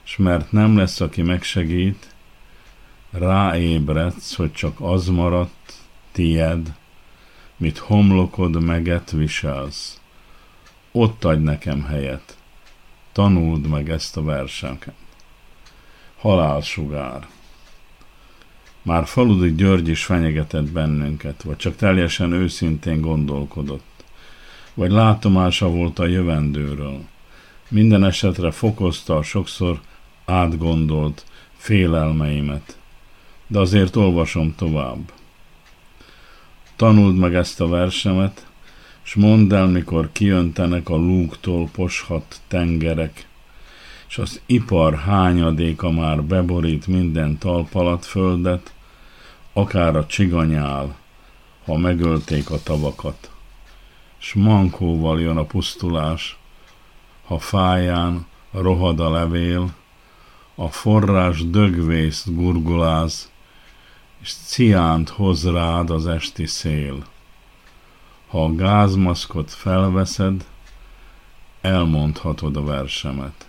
És 0.05 0.17
mert 0.17 0.53
nem 0.53 0.77
lesz, 0.77 1.01
aki 1.01 1.23
megsegít, 1.23 2.15
ráébredsz, 3.11 4.35
hogy 4.35 4.53
csak 4.53 4.81
az 4.81 5.09
maradt, 5.09 5.73
tied, 6.13 6.75
mit 7.57 7.79
homlokod 7.79 8.63
meget 8.63 9.11
viselsz. 9.11 10.01
Ott 10.99 11.25
adj 11.25 11.43
nekem 11.43 11.85
helyet, 11.85 12.37
tanuld 13.13 13.67
meg 13.67 13.91
ezt 13.91 14.17
a 14.17 14.23
versenket. 14.23 14.95
Halálsugár. 16.19 17.27
Már 18.83 19.07
Faludi 19.07 19.55
György 19.55 19.89
is 19.89 20.05
fenyegetett 20.05 20.71
bennünket, 20.71 21.43
vagy 21.43 21.57
csak 21.57 21.77
teljesen 21.77 22.33
őszintén 22.33 23.01
gondolkodott. 23.01 24.05
Vagy 24.75 24.91
látomása 24.91 25.69
volt 25.69 25.99
a 25.99 26.07
jövendőről. 26.07 27.01
Minden 27.69 28.05
esetre 28.05 28.51
fokozta 28.51 29.17
a 29.17 29.23
sokszor 29.23 29.81
átgondolt 30.25 31.25
félelmeimet. 31.57 32.79
De 33.47 33.59
azért 33.59 33.97
olvasom 33.97 34.55
tovább. 34.55 35.13
Tanuld 36.77 37.17
meg 37.17 37.35
ezt 37.35 37.61
a 37.61 37.69
versemet, 37.69 38.47
s 39.07 39.15
mondd 39.15 39.53
el, 39.53 39.67
mikor 39.67 40.13
kijöntenek 40.13 40.89
a 40.89 40.97
lúgtól 40.97 41.69
poshat 41.73 42.41
tengerek, 42.49 43.29
és 44.09 44.19
az 44.19 44.41
ipar 44.47 44.95
hányadéka 44.95 45.91
már 45.91 46.23
beborít 46.23 46.87
minden 46.87 47.39
talpalat 47.39 48.05
földet, 48.05 48.73
akár 49.53 49.97
a 49.97 50.07
csiganyál, 50.07 50.97
ha 51.65 51.77
megölték 51.77 52.51
a 52.51 52.63
tavakat. 52.63 53.31
S 54.19 54.33
mankóval 54.33 55.21
jön 55.21 55.37
a 55.37 55.45
pusztulás, 55.45 56.39
ha 57.25 57.39
fáján 57.39 58.27
rohad 58.51 59.01
a 59.01 59.11
levél, 59.11 59.75
a 60.55 60.69
forrás 60.69 61.51
dögvészt 61.51 62.35
gurguláz, 62.35 63.31
és 64.23 64.35
ciánt 64.35 65.09
hoz 65.09 65.51
rád 65.51 65.91
az 65.91 66.07
esti 66.07 66.47
szél. 66.47 67.15
Ha 68.37 68.45
a 68.45 68.55
gázmaszkot 68.55 69.51
felveszed, 69.51 70.45
elmondhatod 71.61 72.57
a 72.57 72.65
versemet 72.65 73.47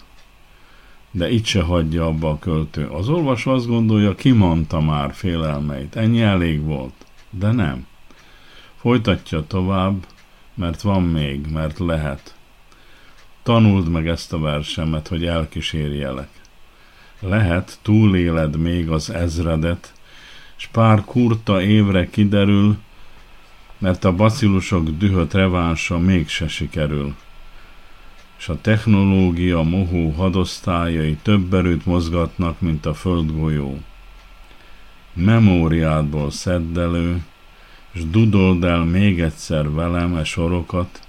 de 1.12 1.30
itt 1.30 1.46
se 1.46 1.62
hagyja 1.62 2.06
abba 2.06 2.30
a 2.30 2.40
költő. 2.40 2.88
Az 2.88 3.10
olvasó 3.10 3.52
azt 3.52 3.68
gondolja, 3.68 4.16
kimondta 4.16 4.82
már 4.82 5.14
félelmeit, 5.14 5.96
ennyi 5.96 6.22
elég 6.22 6.62
volt, 6.62 6.94
de 7.30 7.52
nem. 7.52 7.88
Folytatja 8.76 9.48
tovább, 9.48 10.06
mert 10.54 10.82
van 10.82 11.04
még, 11.04 11.48
mert 11.52 11.80
lehet. 11.80 12.36
Tanuld 13.44 13.90
meg 13.90 14.08
ezt 14.08 14.34
a 14.34 14.40
versemet, 14.40 15.08
hogy 15.08 15.26
elkísérjelek. 15.26 16.30
Lehet, 17.20 17.80
túléled 17.82 18.58
még 18.58 18.90
az 18.90 19.10
ezredet, 19.10 19.94
s 20.56 20.68
pár 20.68 21.06
kurta 21.06 21.62
évre 21.62 22.10
kiderül, 22.10 22.78
mert 23.78 24.04
a 24.04 24.16
bacilusok 24.16 24.90
dühöt 24.90 25.34
revánsa 25.34 25.98
mégse 25.98 26.48
sikerül 26.48 27.16
és 28.38 28.50
a 28.50 28.62
technológia 28.62 29.62
mohó 29.62 30.10
hadosztályai 30.10 31.18
több 31.22 31.54
erőt 31.54 31.86
mozgatnak, 31.86 32.60
mint 32.60 32.86
a 32.86 32.94
földgolyó. 32.94 33.80
Memóriádból 35.14 36.32
szedd 36.32 36.80
elő, 36.80 37.24
és 37.92 38.06
dudold 38.10 38.64
el 38.64 38.84
még 38.84 39.22
egyszer 39.22 39.72
velem 39.72 40.16
e 40.16 40.24
sorokat, 40.24 41.08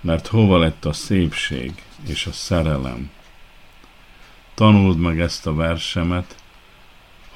mert 0.00 0.26
hova 0.26 0.58
lett 0.58 0.84
a 0.84 0.92
szépség 0.92 1.82
és 2.06 2.26
a 2.26 2.32
szerelem. 2.32 3.10
Tanuld 4.54 4.98
meg 4.98 5.20
ezt 5.20 5.46
a 5.46 5.54
versemet, 5.54 6.36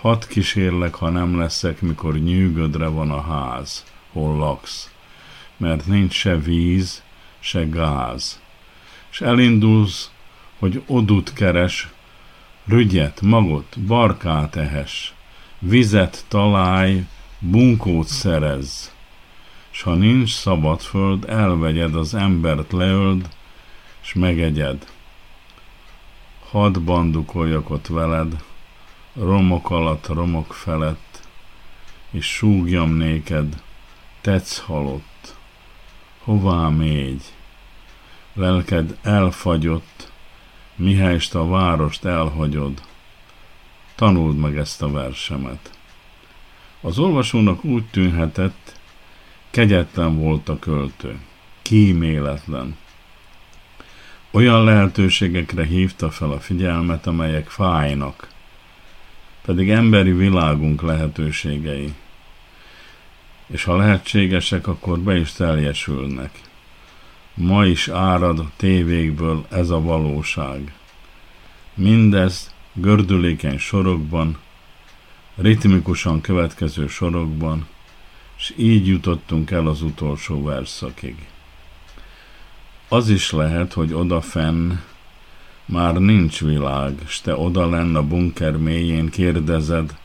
hadd 0.00 0.28
kísérlek, 0.28 0.94
ha 0.94 1.10
nem 1.10 1.38
leszek, 1.38 1.80
mikor 1.80 2.18
nyűgödre 2.18 2.86
van 2.86 3.10
a 3.10 3.20
ház, 3.20 3.84
hol 4.16 4.36
laksz, 4.36 4.90
mert 5.56 5.86
nincs 5.86 6.12
se 6.12 6.36
víz, 6.38 7.02
se 7.38 7.64
gáz. 7.64 8.40
És 9.10 9.20
elindulsz, 9.20 10.10
hogy 10.58 10.82
odut 10.86 11.32
keres, 11.32 11.88
rügyet, 12.66 13.20
magot, 13.20 13.80
barkát 13.80 14.56
ehes, 14.56 15.14
vizet 15.58 16.24
találj, 16.28 17.06
bunkót 17.38 18.06
szerez, 18.06 18.94
s 19.70 19.82
ha 19.82 19.94
nincs 19.94 20.32
szabad 20.32 20.80
föld, 20.80 21.24
elvegyed 21.28 21.94
az 21.94 22.14
embert 22.14 22.72
leöld, 22.72 23.28
s 24.00 24.14
megegyed. 24.14 24.86
Hadd 26.50 26.84
bandukoljak 26.84 27.70
ott 27.70 27.86
veled, 27.86 28.44
romok 29.14 29.70
alatt, 29.70 30.06
romok 30.06 30.54
felett, 30.54 31.28
és 32.10 32.26
súgjam 32.26 32.90
néked, 32.90 33.64
tetsz 34.26 34.58
halott, 34.58 35.36
hová 36.22 36.68
mégy? 36.68 37.22
lelked 38.32 38.98
elfagyott, 39.02 40.12
mihelyst 40.74 41.34
a 41.34 41.48
várost 41.48 42.04
elhagyod. 42.04 42.82
Tanuld 43.94 44.36
meg 44.36 44.56
ezt 44.56 44.82
a 44.82 44.90
versemet. 44.90 45.70
Az 46.80 46.98
olvasónak 46.98 47.64
úgy 47.64 47.84
tűnhetett, 47.84 48.80
kegyetlen 49.50 50.16
volt 50.16 50.48
a 50.48 50.58
költő, 50.58 51.20
kíméletlen. 51.62 52.76
Olyan 54.30 54.64
lehetőségekre 54.64 55.64
hívta 55.64 56.10
fel 56.10 56.30
a 56.30 56.40
figyelmet, 56.40 57.06
amelyek 57.06 57.48
fájnak, 57.48 58.28
pedig 59.42 59.70
emberi 59.70 60.12
világunk 60.12 60.82
lehetőségei. 60.82 61.94
És 63.46 63.64
ha 63.64 63.76
lehetségesek, 63.76 64.66
akkor 64.66 64.98
be 64.98 65.16
is 65.16 65.32
teljesülnek. 65.32 66.40
Ma 67.34 67.66
is 67.66 67.88
árad 67.88 68.38
a 68.38 68.50
tévékből 68.56 69.46
ez 69.50 69.70
a 69.70 69.80
valóság. 69.80 70.72
Mindez 71.74 72.54
gördülékeny 72.72 73.58
sorokban, 73.58 74.38
ritmikusan 75.34 76.20
következő 76.20 76.86
sorokban, 76.86 77.66
és 78.38 78.54
így 78.56 78.86
jutottunk 78.86 79.50
el 79.50 79.66
az 79.66 79.82
utolsó 79.82 80.42
verszakig. 80.42 81.26
Az 82.88 83.08
is 83.08 83.30
lehet, 83.30 83.72
hogy 83.72 83.92
odafenn 83.92 84.72
már 85.64 85.94
nincs 85.94 86.40
világ, 86.40 87.02
s 87.06 87.20
te 87.20 87.36
oda 87.36 87.68
lenn 87.68 87.96
a 87.96 88.02
bunker 88.02 88.56
mélyén 88.56 89.08
kérdezed, 89.08 89.96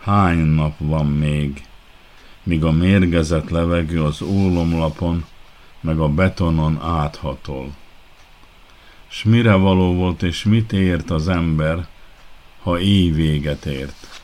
hány 0.00 0.38
nap 0.38 0.74
van 0.78 1.06
még, 1.06 1.64
míg 2.46 2.64
a 2.64 2.72
mérgezett 2.72 3.50
levegő 3.50 4.02
az 4.02 4.22
ólomlapon, 4.22 5.24
meg 5.80 5.98
a 5.98 6.08
betonon 6.08 6.80
áthatol. 6.82 7.74
S 9.08 9.22
mire 9.24 9.54
való 9.54 9.94
volt, 9.94 10.22
és 10.22 10.44
mit 10.44 10.72
ért 10.72 11.10
az 11.10 11.28
ember, 11.28 11.86
ha 12.62 12.78
éj 12.78 13.10
véget 13.10 13.66
ért? 13.66 14.22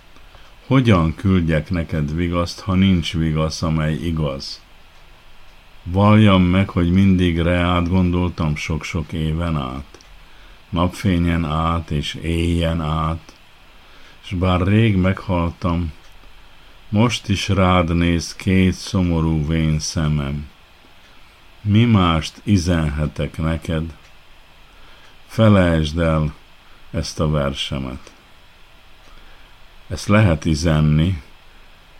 Hogyan 0.66 1.14
küldjek 1.14 1.70
neked 1.70 2.14
vigaszt, 2.14 2.60
ha 2.60 2.74
nincs 2.74 3.12
vigasz, 3.12 3.62
amely 3.62 3.94
igaz? 3.94 4.60
Valljam 5.82 6.42
meg, 6.42 6.68
hogy 6.68 6.90
mindig 6.92 7.40
reát 7.40 7.88
gondoltam 7.88 8.56
sok-sok 8.56 9.12
éven 9.12 9.56
át, 9.56 9.98
napfényen 10.70 11.44
át 11.44 11.90
és 11.90 12.14
éjjen 12.14 12.80
át, 12.80 13.34
s 14.20 14.32
bár 14.32 14.60
rég 14.60 14.96
meghaltam, 14.96 15.92
most 16.92 17.28
is 17.28 17.48
rád 17.48 17.96
néz 17.96 18.34
két 18.34 18.74
szomorú 18.74 19.46
vén 19.46 19.78
szemem. 19.78 20.48
Mi 21.60 21.84
mást 21.84 22.40
izenhetek 22.42 23.38
neked? 23.38 23.96
Felejtsd 25.26 25.98
el 25.98 26.34
ezt 26.90 27.20
a 27.20 27.30
versemet. 27.30 28.12
Ezt 29.88 30.08
lehet 30.08 30.44
izenni, 30.44 31.22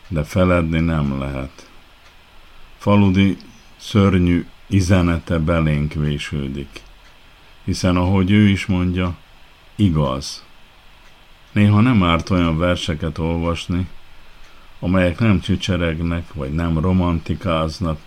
de 0.07 0.23
feledni 0.23 0.79
nem 0.79 1.19
lehet. 1.19 1.69
Faludi 2.77 3.37
szörnyű 3.77 4.45
izenete 4.67 5.37
belénk 5.37 5.93
vésődik, 5.93 6.81
hiszen 7.63 7.97
ahogy 7.97 8.31
ő 8.31 8.47
is 8.47 8.65
mondja, 8.65 9.15
igaz. 9.75 10.43
Néha 11.51 11.81
nem 11.81 12.03
árt 12.03 12.29
olyan 12.29 12.57
verseket 12.57 13.17
olvasni, 13.17 13.87
amelyek 14.83 15.19
nem 15.19 15.39
csücseregnek, 15.39 16.33
vagy 16.33 16.53
nem 16.53 16.79
romantikáznak, 16.79 17.99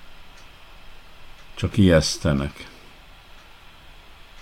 csak 1.54 1.76
ijesztenek. 1.76 2.68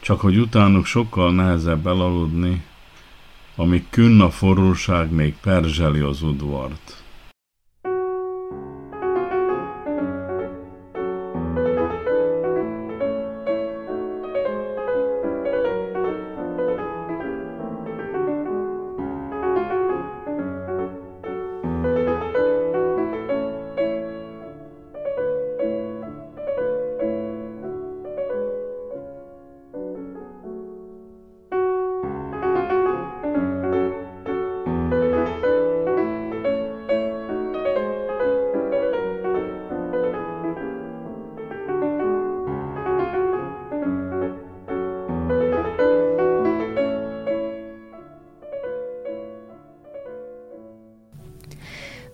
Csak 0.00 0.20
hogy 0.20 0.38
utánuk 0.38 0.86
sokkal 0.86 1.32
nehezebb 1.32 1.86
elaludni, 1.86 2.64
amíg 3.56 3.84
künn 3.90 4.20
a 4.20 4.30
forróság 4.30 5.10
még 5.10 5.34
perzseli 5.40 6.00
az 6.00 6.22
udvart. 6.22 7.03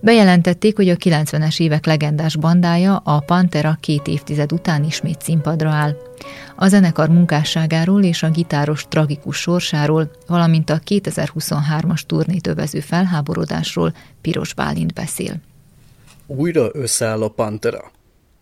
Bejelentették, 0.03 0.75
hogy 0.75 0.89
a 0.89 0.95
90-es 0.95 1.59
évek 1.59 1.85
legendás 1.85 2.35
bandája, 2.35 2.97
a 2.97 3.19
Pantera 3.19 3.77
két 3.79 4.07
évtized 4.07 4.51
után 4.51 4.83
ismét 4.83 5.21
színpadra 5.21 5.69
áll. 5.69 5.97
A 6.55 6.67
zenekar 6.67 7.09
munkásságáról 7.09 8.03
és 8.03 8.23
a 8.23 8.29
gitáros 8.29 8.85
tragikus 8.89 9.37
sorsáról, 9.37 10.11
valamint 10.27 10.69
a 10.69 10.79
2023-as 10.85 12.01
turnét 12.05 12.47
övező 12.47 12.79
felháborodásról 12.79 13.93
Piros 14.21 14.53
Bálint 14.53 14.93
beszél. 14.93 15.35
Újra 16.25 16.69
összeáll 16.73 17.21
a 17.21 17.29
Pantera. 17.29 17.91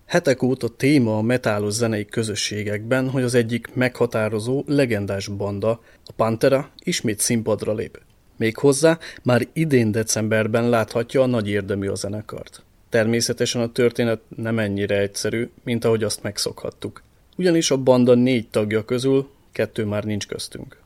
Hetek 0.05 0.43
óta 0.43 0.67
téma 0.67 1.17
a 1.17 1.21
metálos 1.21 1.73
zenei 1.73 2.05
közösségekben, 2.05 3.09
hogy 3.09 3.23
az 3.23 3.33
egyik 3.33 3.69
meghatározó, 3.73 4.63
legendás 4.67 5.27
banda, 5.27 5.69
a 6.05 6.11
Pantera 6.15 6.69
ismét 6.83 7.19
színpadra 7.19 7.73
lép. 7.73 7.99
Méghozzá 8.39 8.97
már 9.23 9.47
idén 9.53 9.91
decemberben 9.91 10.69
láthatja 10.69 11.21
a 11.21 11.25
nagy 11.25 11.49
érdemű 11.49 11.87
a 11.87 11.95
zenekart. 11.95 12.63
Természetesen 12.89 13.61
a 13.61 13.71
történet 13.71 14.19
nem 14.35 14.59
ennyire 14.59 14.97
egyszerű, 14.97 15.49
mint 15.63 15.85
ahogy 15.85 16.03
azt 16.03 16.23
megszokhattuk. 16.23 17.03
Ugyanis 17.35 17.71
a 17.71 17.77
banda 17.77 18.13
négy 18.13 18.47
tagja 18.47 18.85
közül 18.85 19.29
kettő 19.51 19.85
már 19.85 20.03
nincs 20.03 20.27
köztünk. 20.27 20.77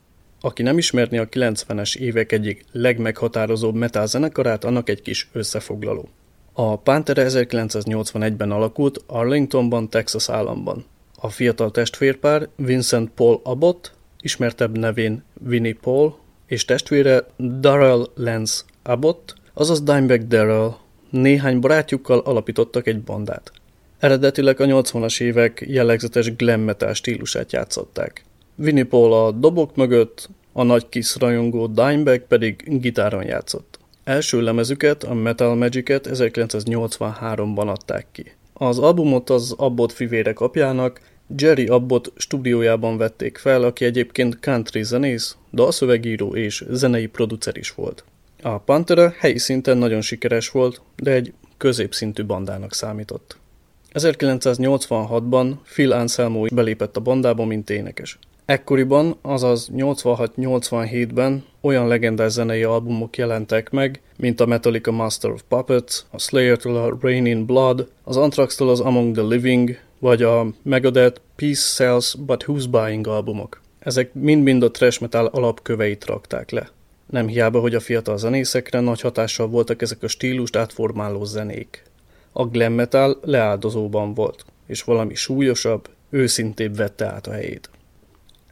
Aki 0.42 0.62
nem 0.62 0.78
ismerni 0.78 1.18
a 1.18 1.30
90-es 1.30 1.96
évek 1.96 2.32
egyik 2.32 2.66
legmeghatározóbb 2.72 3.76
metal 3.76 4.08
zenekarát, 4.08 4.64
annak 4.64 4.90
egy 4.90 5.02
kis 5.02 5.30
összefoglaló. 5.32 6.10
A 6.54 6.78
Panther 6.78 7.18
1981-ben 7.20 8.52
alakult 8.52 9.04
Arlingtonban, 9.08 9.90
Texas 9.90 10.30
államban. 10.30 10.86
A 11.16 11.30
fiatal 11.30 11.72
testvérpár 11.72 12.48
Vincent 12.56 13.10
Paul 13.10 13.40
Abbott, 13.44 13.94
ismertebb 14.22 14.78
nevén 14.78 15.24
Winnie 15.48 15.78
Paul, 15.82 16.22
és 16.46 16.66
testvére 16.66 17.26
Darrell 17.38 18.08
Lance 18.16 18.64
Abbott, 18.84 19.36
azaz 19.54 19.82
Dimebag 19.82 20.28
Darrell, 20.28 20.74
néhány 21.10 21.60
barátjukkal 21.60 22.20
alapítottak 22.20 22.88
egy 22.88 23.02
bandát. 23.02 23.52
Eredetileg 24.00 24.60
a 24.60 24.66
80-as 24.66 25.22
évek 25.22 25.64
jellegzetes 25.68 26.36
glam 26.36 26.62
metal 26.62 26.94
stílusát 26.94 27.52
játszották. 27.52 28.26
Winnie 28.58 28.86
Paul 28.86 29.14
a 29.14 29.32
dobok 29.32 29.76
mögött, 29.76 30.30
a 30.52 30.64
nagy 30.64 30.90
kis 30.90 31.16
rajongó 31.16 31.68
Dimebag 31.68 32.22
pedig 32.28 32.80
gitáron 32.80 33.24
játszott. 33.26 33.80
Első 34.04 34.42
lemezüket, 34.42 35.04
a 35.04 35.14
Metal 35.14 35.56
Magic-et 35.56 36.10
1983-ban 36.12 37.68
adták 37.68 38.06
ki. 38.12 38.32
Az 38.54 38.80
albumot 38.80 39.30
az 39.30 39.54
Abbott 39.58 39.92
fivérek 39.92 40.40
apjának, 40.40 41.00
Jerry 41.38 41.68
Abbott 41.68 42.12
stúdiójában 42.16 42.98
vették 42.98 43.38
fel, 43.38 43.64
aki 43.64 43.86
egyébként 43.86 44.40
country 44.40 44.84
zenész, 44.84 45.38
dalszövegíró 45.52 46.36
és 46.36 46.66
zenei 46.70 47.08
producer 47.08 47.58
is 47.58 47.72
volt. 47.72 48.04
A 48.42 48.58
Pantera 48.58 49.14
helyi 49.18 49.38
szinten 49.38 49.78
nagyon 49.78 50.02
sikeres 50.02 50.50
volt, 50.50 50.82
de 50.96 51.12
egy 51.12 51.34
középszintű 51.58 52.26
bandának 52.26 52.74
számított. 52.74 53.38
1986-ban 53.94 55.54
Phil 55.74 55.92
Anselmo 55.92 56.46
belépett 56.54 56.98
a 56.98 57.02
bandába, 57.02 57.46
mint 57.46 57.70
énekes. 57.70 58.20
Ekkoriban, 58.46 59.16
azaz 59.22 59.70
86-87-ben 59.76 61.44
olyan 61.62 61.88
legendás 61.88 62.32
zenei 62.32 62.64
albumok 62.64 63.18
jelentek 63.18 63.70
meg, 63.70 64.02
mint 64.18 64.40
a 64.40 64.46
Metallica 64.46 64.92
Master 64.92 65.32
of 65.32 65.44
Puppets, 65.48 66.02
a 66.12 66.20
Slayer-től 66.20 66.76
a 66.76 66.98
Rain 67.02 67.26
in 67.26 67.46
Blood, 67.46 67.88
az 68.04 68.18
Anthrax-től 68.18 68.70
az 68.70 68.80
Among 68.80 69.16
the 69.16 69.26
Living, 69.26 69.78
vagy 70.04 70.24
a 70.24 70.48
Megadeth 70.62 71.22
Peace 71.36 71.62
Sells 71.62 72.16
But 72.16 72.44
Who's 72.48 72.66
Buying 72.70 73.08
albumok. 73.08 73.62
Ezek 73.80 74.14
mind-mind 74.14 74.64
a 74.64 74.72
trash 74.72 75.02
metal 75.02 75.26
alapköveit 75.26 76.06
rakták 76.06 76.52
le. 76.52 76.70
Nem 77.06 77.28
hiába, 77.28 77.60
hogy 77.60 77.76
a 77.76 77.80
fiatal 77.80 78.18
zenészekre 78.18 78.80
nagy 78.80 79.02
hatással 79.02 79.48
voltak 79.48 79.82
ezek 79.82 80.04
a 80.04 80.08
stílust 80.08 80.56
átformáló 80.56 81.24
zenék. 81.24 81.84
A 82.32 82.46
glam 82.46 82.74
metal 82.74 83.20
leáldozóban 83.22 84.14
volt, 84.14 84.46
és 84.68 84.84
valami 84.84 85.16
súlyosabb, 85.16 85.90
őszintébb 86.10 86.76
vette 86.76 87.06
át 87.06 87.28
a 87.28 87.32
helyét. 87.32 87.70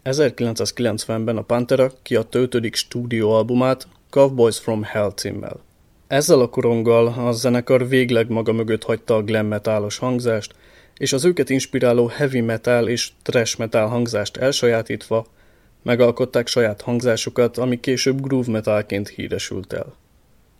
1990-ben 0.04 1.38
a 1.38 1.42
Pantera 1.42 1.92
kiadta 2.02 2.40
ötödik 2.40 2.76
stúdióalbumát 2.76 3.88
Cowboys 4.10 4.58
from 4.58 4.84
Hell 4.84 5.12
címmel. 5.16 5.60
Ezzel 6.08 6.40
a 6.40 6.50
koronggal 6.50 7.08
a 7.08 7.32
zenekar 7.32 7.88
végleg 7.88 8.30
maga 8.30 8.52
mögött 8.52 8.84
hagyta 8.84 9.16
a 9.16 9.24
glam 9.24 9.46
metalos 9.46 9.98
hangzást, 9.98 10.54
és 11.02 11.14
az 11.14 11.26
őket 11.26 11.50
inspiráló 11.50 12.08
heavy 12.08 12.42
metal 12.42 12.88
és 12.88 13.12
thrash 13.22 13.58
metal 13.60 13.88
hangzást 13.88 14.38
elsajátítva 14.38 15.26
megalkották 15.84 16.48
saját 16.48 16.82
hangzásukat, 16.82 17.58
ami 17.58 17.80
később 17.80 18.22
groove 18.22 18.52
metalként 18.52 19.10
híresült 19.10 19.74
el. 19.74 19.96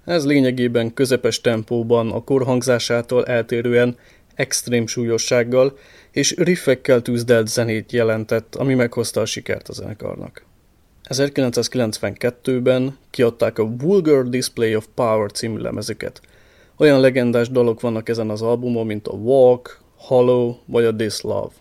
Ez 0.06 0.26
lényegében 0.26 0.94
közepes 0.94 1.42
tempóban 1.42 2.12
a 2.12 2.24
kor 2.24 2.44
hangzásától 2.44 3.26
eltérően 3.26 3.98
extrém 4.36 4.88
súlyossággal 4.88 5.78
és 6.12 6.36
riffekkel 6.38 7.02
tűzdelt 7.02 7.48
zenét 7.48 7.92
jelentett, 7.92 8.56
ami 8.56 8.74
meghozta 8.74 9.22
a 9.22 9.26
sikert 9.26 9.68
a 9.68 9.74
zenekarnak. 9.74 10.46
1992-ben 11.10 12.98
kiadták 13.10 13.60
a 13.60 13.70
Vulgar 13.78 14.30
Display 14.30 14.76
of 14.76 14.88
Power 14.96 15.32
című 15.32 15.58
lemezüket, 15.58 16.22
Olyan 16.78 17.00
legendás 17.00 17.50
dalok 17.50 17.82
vannak 17.82 18.10
ezen 18.10 18.30
az 18.30 18.42
albumon, 18.42 18.86
mint 18.86 19.08
a 19.08 19.14
Walk, 19.14 19.82
Hollow 20.02 20.56
vagy 20.66 20.84
a 20.84 20.96
This 20.96 21.22
Love. 21.22 21.52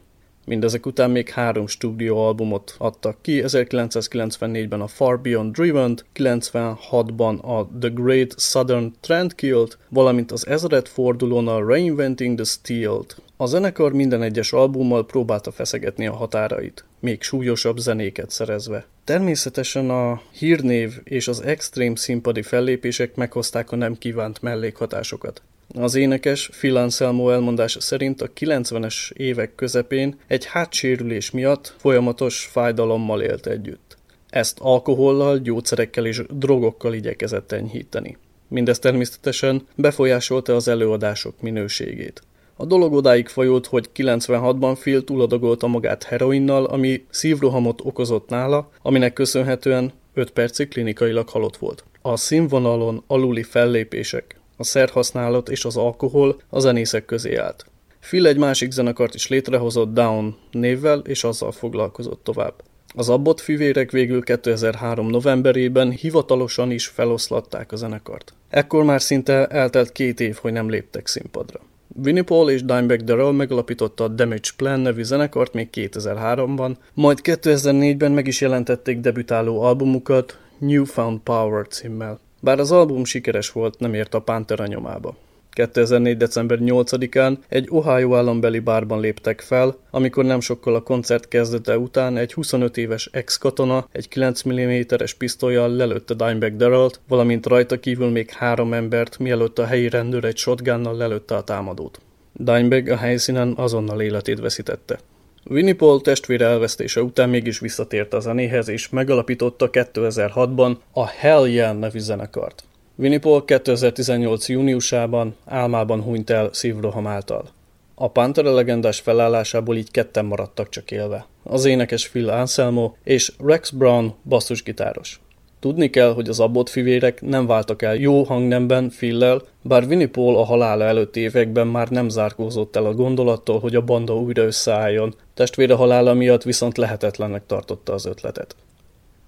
Mindezek 0.47 0.87
után 0.87 1.11
még 1.11 1.29
három 1.29 1.67
stúdióalbumot 1.67 2.75
adtak 2.79 3.17
ki, 3.21 3.43
1994-ben 3.47 4.81
a 4.81 4.87
Far 4.87 5.21
Beyond 5.21 5.53
driven 5.53 5.99
96-ban 6.15 7.41
a 7.41 7.69
The 7.81 7.89
Great 7.89 8.35
Southern 8.41 8.93
Trend 9.01 9.35
Killed, 9.35 9.77
valamint 9.89 10.33
az 10.33 10.47
ezred 10.47 10.89
fordulón 10.89 11.49
a 11.49 11.67
Reinventing 11.67 12.35
the 12.35 12.45
Steel-t. 12.45 13.17
A 13.37 13.47
zenekar 13.47 13.93
minden 13.93 14.23
egyes 14.23 14.53
albummal 14.53 15.07
próbálta 15.07 15.51
feszegetni 15.51 16.07
a 16.07 16.15
határait, 16.15 16.85
még 17.01 17.23
súlyosabb 17.23 17.79
zenéket 17.79 18.31
szerezve. 18.31 18.87
Természetesen 19.05 19.91
a 19.91 20.23
hírnév 20.33 21.01
és 21.05 21.29
az 21.29 21.41
extrém 21.41 21.95
színpadi 21.95 22.43
fellépések 22.43 23.15
meghozták 23.15 23.73
a 23.73 23.77
nem 23.77 23.99
kívánt 23.99 24.43
mellékhatásokat. 24.43 25.43
Az 25.75 25.95
énekes 25.95 26.49
Phil 26.49 26.77
Anselmo 26.77 27.31
elmondása 27.31 27.81
szerint 27.81 28.23
a 28.23 28.31
90-es 28.41 29.13
évek 29.13 29.55
közepén 29.55 30.19
egy 30.27 30.45
hátsérülés 30.45 31.31
miatt 31.31 31.75
folyamatos 31.79 32.49
fájdalommal 32.53 33.23
élt 33.23 33.47
együtt. 33.47 33.97
Ezt 34.31 34.59
alkohollal, 34.61 35.39
gyógyszerekkel 35.39 36.07
és 36.07 36.23
drogokkal 36.29 36.95
igyekezett 36.95 37.53
enyhíteni. 37.53 38.17
Mindez 38.49 38.79
természetesen 38.79 39.67
befolyásolta 39.75 40.55
az 40.55 40.69
előadások 40.69 41.41
minőségét. 41.41 42.23
A 42.57 42.65
dolog 42.65 42.93
odáig 42.93 43.29
folyult, 43.29 43.67
hogy 43.67 43.91
96-ban 43.97 44.77
Phil 44.81 45.05
túladagolta 45.05 45.67
magát 45.67 46.03
heroinnal, 46.03 46.65
ami 46.65 47.05
szívrohamot 47.11 47.81
okozott 47.85 48.29
nála, 48.29 48.71
aminek 48.83 49.13
köszönhetően 49.13 49.93
5 50.15 50.31
percig 50.31 50.69
klinikailag 50.69 51.29
halott 51.29 51.57
volt. 51.57 51.85
A 52.03 52.17
színvonalon 52.17 53.03
aluli 53.07 53.43
fellépések, 53.43 54.40
a 54.61 54.65
szerhasználat 54.65 55.49
és 55.49 55.65
az 55.65 55.77
alkohol 55.77 56.41
a 56.49 56.61
zenészek 56.61 57.05
közé 57.05 57.37
állt. 57.37 57.67
Phil 58.01 58.27
egy 58.27 58.37
másik 58.37 58.71
zenekart 58.71 59.15
is 59.15 59.29
létrehozott 59.29 59.95
Down 59.95 60.37
névvel, 60.51 60.99
és 60.99 61.25
azzal 61.25 61.53
foglalkozott 61.53 62.21
tovább. 62.25 62.55
Az 62.95 63.09
Abbott 63.09 63.41
fivérek 63.41 63.91
végül 63.91 64.23
2003. 64.23 65.07
novemberében 65.07 65.91
hivatalosan 65.91 66.71
is 66.71 66.87
feloszlatták 66.87 67.73
a 67.73 67.77
zenekart. 67.77 68.33
Ekkor 68.49 68.85
már 68.85 69.03
szinte 69.03 69.47
eltelt 69.47 69.93
két 69.93 70.21
év, 70.21 70.37
hogy 70.37 70.53
nem 70.53 70.71
léptek 70.71 71.07
színpadra. 71.07 71.61
Winnie 72.05 72.23
Paul 72.23 72.51
és 72.51 72.65
Dimebag 72.65 73.03
Darrell 73.03 73.33
megalapította 73.33 74.05
a 74.05 74.09
Damage 74.09 74.51
Plan 74.57 74.81
nevű 74.81 75.03
zenekart 75.03 75.53
még 75.53 75.69
2003-ban, 75.73 76.77
majd 76.95 77.19
2004-ben 77.23 78.13
meg 78.13 78.27
is 78.27 78.41
jelentették 78.41 79.01
debütáló 79.01 79.63
albumukat 79.63 80.39
Newfound 80.59 81.19
Power 81.19 81.67
címmel. 81.69 82.21
Bár 82.43 82.59
az 82.59 82.73
album 82.73 83.05
sikeres 83.05 83.53
volt, 83.53 83.79
nem 83.79 83.95
ért 83.95 84.15
a 84.15 84.21
Pantera 84.21 84.67
nyomába. 84.67 85.17
2004. 85.51 86.17
december 86.17 86.59
8-án 86.61 87.37
egy 87.49 87.67
Ohio 87.71 88.15
állambeli 88.17 88.59
bárban 88.59 89.01
léptek 89.01 89.41
fel, 89.41 89.77
amikor 89.91 90.25
nem 90.25 90.41
sokkal 90.41 90.75
a 90.75 90.81
koncert 90.81 91.29
kezdete 91.29 91.79
után 91.79 92.17
egy 92.17 92.33
25 92.33 92.77
éves 92.77 93.09
ex-katona 93.13 93.89
egy 93.93 94.09
9 94.09 94.49
mm-es 94.49 95.15
pisztolyjal 95.15 95.69
lelőtte 95.69 96.15
Dimebag 96.15 96.57
Darrell-t, 96.57 97.01
valamint 97.09 97.47
rajta 97.47 97.81
kívül 97.81 98.11
még 98.11 98.31
három 98.31 98.73
embert, 98.73 99.19
mielőtt 99.19 99.59
a 99.59 99.67
helyi 99.67 99.89
rendőr 99.89 100.25
egy 100.25 100.37
shotgunnal 100.37 100.97
lelőtte 100.97 101.35
a 101.35 101.45
támadót. 101.45 102.01
Dimebag 102.33 102.89
a 102.89 102.97
helyszínen 102.97 103.53
azonnal 103.57 104.01
életét 104.01 104.41
veszítette. 104.41 104.99
Winnie 105.45 105.75
Paul 105.75 106.01
testvére 106.01 106.47
elvesztése 106.47 107.03
után 107.03 107.29
mégis 107.29 107.59
visszatért 107.59 108.15
a 108.15 108.21
zenéhez, 108.21 108.69
és 108.69 108.89
megalapította 108.89 109.69
2006-ban 109.73 110.77
a 110.93 111.07
Hell 111.07 111.49
Yeah 111.49 111.79
nevű 111.79 111.99
zenekart. 111.99 112.65
Winnie 112.97 113.19
Paul 113.19 113.45
2018. 113.45 114.49
júniusában 114.49 115.37
álmában 115.45 116.03
hunyt 116.03 116.31
el 116.31 116.49
szívroham 116.53 117.07
által. 117.07 117.49
A 117.95 118.11
Pantera 118.11 118.55
legendás 118.55 119.01
felállásából 119.01 119.77
így 119.77 119.91
ketten 119.91 120.25
maradtak 120.25 120.69
csak 120.69 120.91
élve. 120.91 121.27
Az 121.43 121.65
énekes 121.65 122.09
Phil 122.09 122.29
Anselmo 122.29 122.93
és 123.05 123.33
Rex 123.45 123.71
Brown 123.71 124.15
basszusgitáros. 124.25 125.21
Tudni 125.61 125.91
kell, 125.91 126.13
hogy 126.13 126.29
az 126.29 126.41
Abbott 126.41 126.69
fivérek 126.69 127.21
nem 127.21 127.47
váltak 127.47 127.83
el 127.83 127.95
jó 127.95 128.23
hangnemben 128.23 128.89
Phillel, 128.89 129.43
bár 129.63 129.85
Winnie 129.85 130.09
Paul 130.09 130.37
a 130.37 130.45
halála 130.45 130.85
előtti 130.85 131.21
években 131.21 131.67
már 131.67 131.89
nem 131.89 132.09
zárkózott 132.09 132.77
el 132.77 132.87
a 132.87 132.95
gondolattól, 132.95 133.61
hogy 133.61 133.75
a 133.75 133.85
banda 133.85 134.17
újra 134.17 134.43
összeálljon, 134.43 135.15
testvére 135.35 135.75
halála 135.75 136.15
miatt 136.15 136.43
viszont 136.43 136.77
lehetetlennek 136.77 137.47
tartotta 137.47 137.93
az 137.93 138.07
ötletet. 138.07 138.57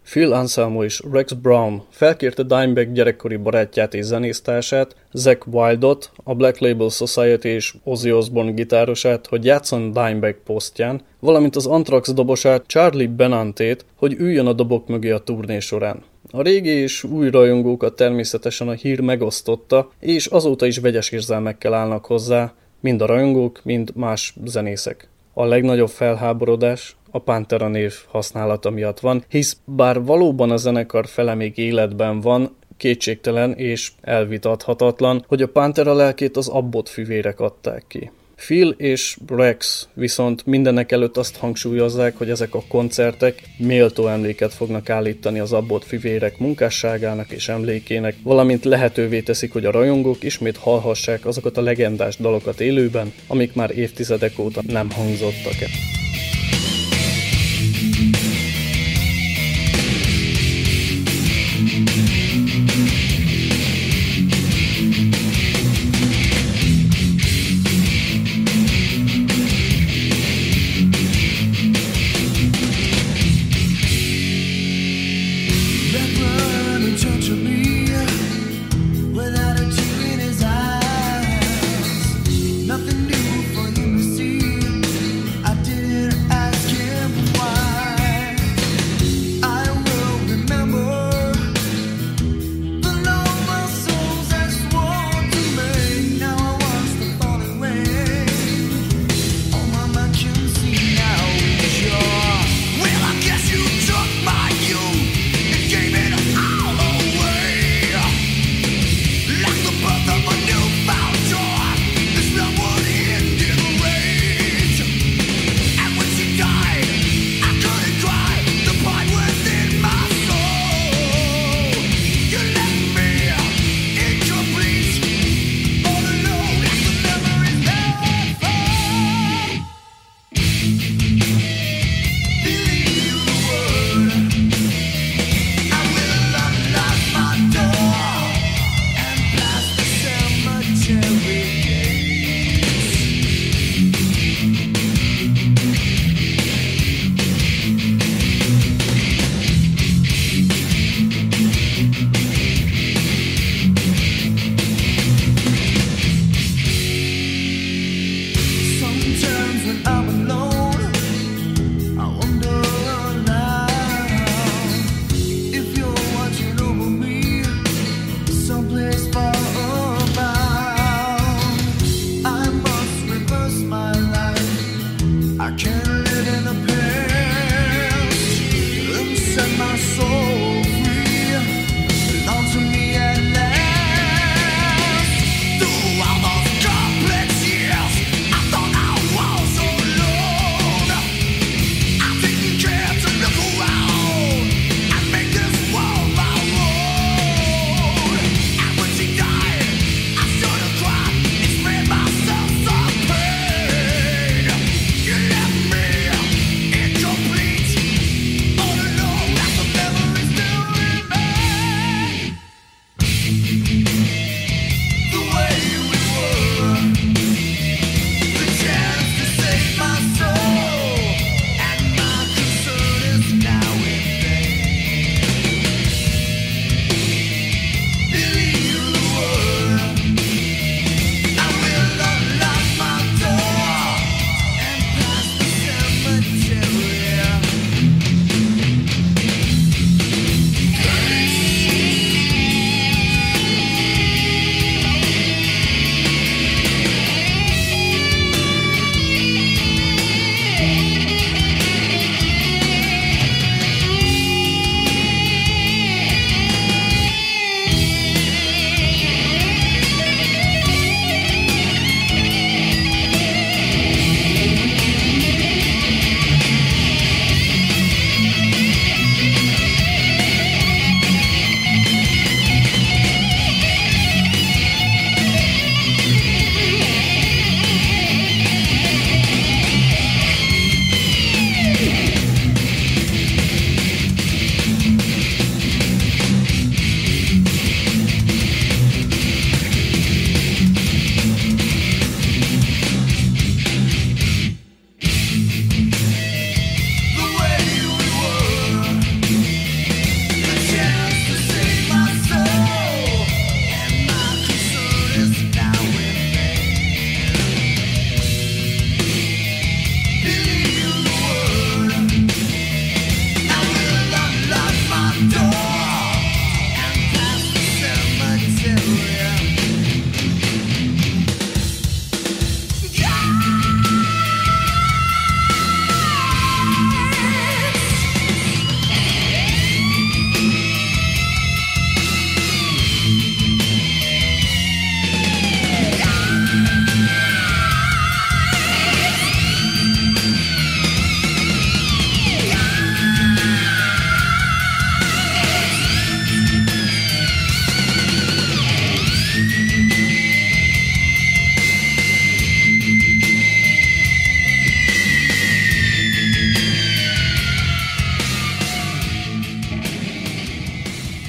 Phil 0.04 0.32
Anselmo 0.32 0.84
és 0.84 1.02
Rex 1.12 1.32
Brown 1.32 1.82
felkérte 1.90 2.42
Dimebag 2.42 2.92
gyerekkori 2.92 3.36
barátját 3.36 3.94
és 3.94 4.04
zenésztársát, 4.04 4.96
Zach 5.12 5.48
Wildot, 5.48 6.10
a 6.24 6.34
Black 6.34 6.58
Label 6.58 6.88
Society 6.88 7.44
és 7.44 7.74
Ozzy 7.84 8.12
Osbourne 8.12 8.50
gitárosát, 8.50 9.26
hogy 9.26 9.44
játszon 9.44 9.92
Dimebag 9.92 10.36
posztján, 10.44 11.00
valamint 11.20 11.56
az 11.56 11.66
Anthrax 11.66 12.12
dobosát 12.12 12.66
Charlie 12.66 13.06
Benantét, 13.06 13.84
hogy 13.96 14.12
üljön 14.18 14.46
a 14.46 14.52
dobok 14.52 14.88
mögé 14.88 15.10
a 15.10 15.18
turné 15.18 15.58
során. 15.58 16.02
A 16.30 16.42
régi 16.42 16.70
és 16.70 17.04
új 17.04 17.30
rajongókat 17.30 17.96
természetesen 17.96 18.68
a 18.68 18.72
hír 18.72 19.00
megosztotta, 19.00 19.90
és 20.00 20.26
azóta 20.26 20.66
is 20.66 20.78
vegyes 20.78 21.10
érzelmekkel 21.10 21.74
állnak 21.74 22.06
hozzá, 22.06 22.54
mind 22.80 23.02
a 23.02 23.06
rajongók, 23.06 23.60
mind 23.64 23.90
más 23.94 24.34
zenészek. 24.44 25.08
A 25.34 25.44
legnagyobb 25.44 25.88
felháborodás 25.88 26.96
a 27.12 27.18
Pantera 27.18 27.68
név 27.68 27.94
használata 28.08 28.70
miatt 28.70 29.00
van, 29.00 29.24
hisz 29.28 29.56
bár 29.64 30.02
valóban 30.02 30.50
a 30.50 30.56
zenekar 30.56 31.06
fele 31.06 31.34
még 31.34 31.58
életben 31.58 32.20
van, 32.20 32.56
kétségtelen 32.76 33.52
és 33.52 33.92
elvitathatatlan, 34.00 35.24
hogy 35.28 35.42
a 35.42 35.48
Pantera 35.48 35.94
lelkét 35.94 36.36
az 36.36 36.48
Abbott 36.48 36.88
fivérek 36.88 37.40
adták 37.40 37.84
ki. 37.88 38.10
Phil 38.36 38.68
és 38.68 39.16
Rex 39.26 39.88
viszont 39.94 40.46
mindenek 40.46 40.92
előtt 40.92 41.16
azt 41.16 41.36
hangsúlyozzák, 41.36 42.18
hogy 42.18 42.30
ezek 42.30 42.54
a 42.54 42.62
koncertek 42.68 43.42
méltó 43.58 44.06
emléket 44.06 44.54
fognak 44.54 44.90
állítani 44.90 45.38
az 45.38 45.52
Abbott 45.52 45.84
fivérek 45.84 46.38
munkásságának 46.38 47.30
és 47.30 47.48
emlékének, 47.48 48.16
valamint 48.22 48.64
lehetővé 48.64 49.20
teszik, 49.20 49.52
hogy 49.52 49.64
a 49.64 49.70
rajongók 49.70 50.22
ismét 50.22 50.56
hallhassák 50.56 51.26
azokat 51.26 51.56
a 51.56 51.62
legendás 51.62 52.16
dalokat 52.16 52.60
élőben, 52.60 53.12
amik 53.26 53.54
már 53.54 53.78
évtizedek 53.78 54.38
óta 54.38 54.60
nem 54.66 54.90
hangzottak 54.90 55.60
el. 55.60 56.01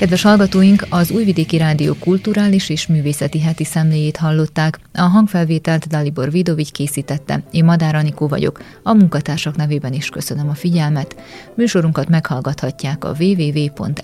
Kedves 0.03 0.21
hallgatóink, 0.21 0.85
az 0.89 1.11
Újvidéki 1.11 1.57
Rádió 1.57 1.93
kulturális 1.99 2.69
és 2.69 2.87
művészeti 2.87 3.39
heti 3.39 3.63
szemléjét 3.63 4.17
hallották. 4.17 4.79
A 4.93 5.01
hangfelvételt 5.01 5.87
Dalibor 5.87 6.31
Vidovics 6.31 6.71
készítette. 6.71 7.43
Én 7.51 7.63
Madár 7.63 7.95
Anikó 7.95 8.27
vagyok. 8.27 8.61
A 8.83 8.93
munkatársak 8.93 9.55
nevében 9.55 9.93
is 9.93 10.09
köszönöm 10.09 10.49
a 10.49 10.53
figyelmet. 10.53 11.15
Műsorunkat 11.55 12.09
meghallgathatják 12.09 13.03
a 13.03 13.15
www.rtv.rs.hu 13.19 14.01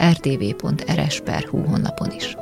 honlapon 1.66 2.12
is. 2.16 2.36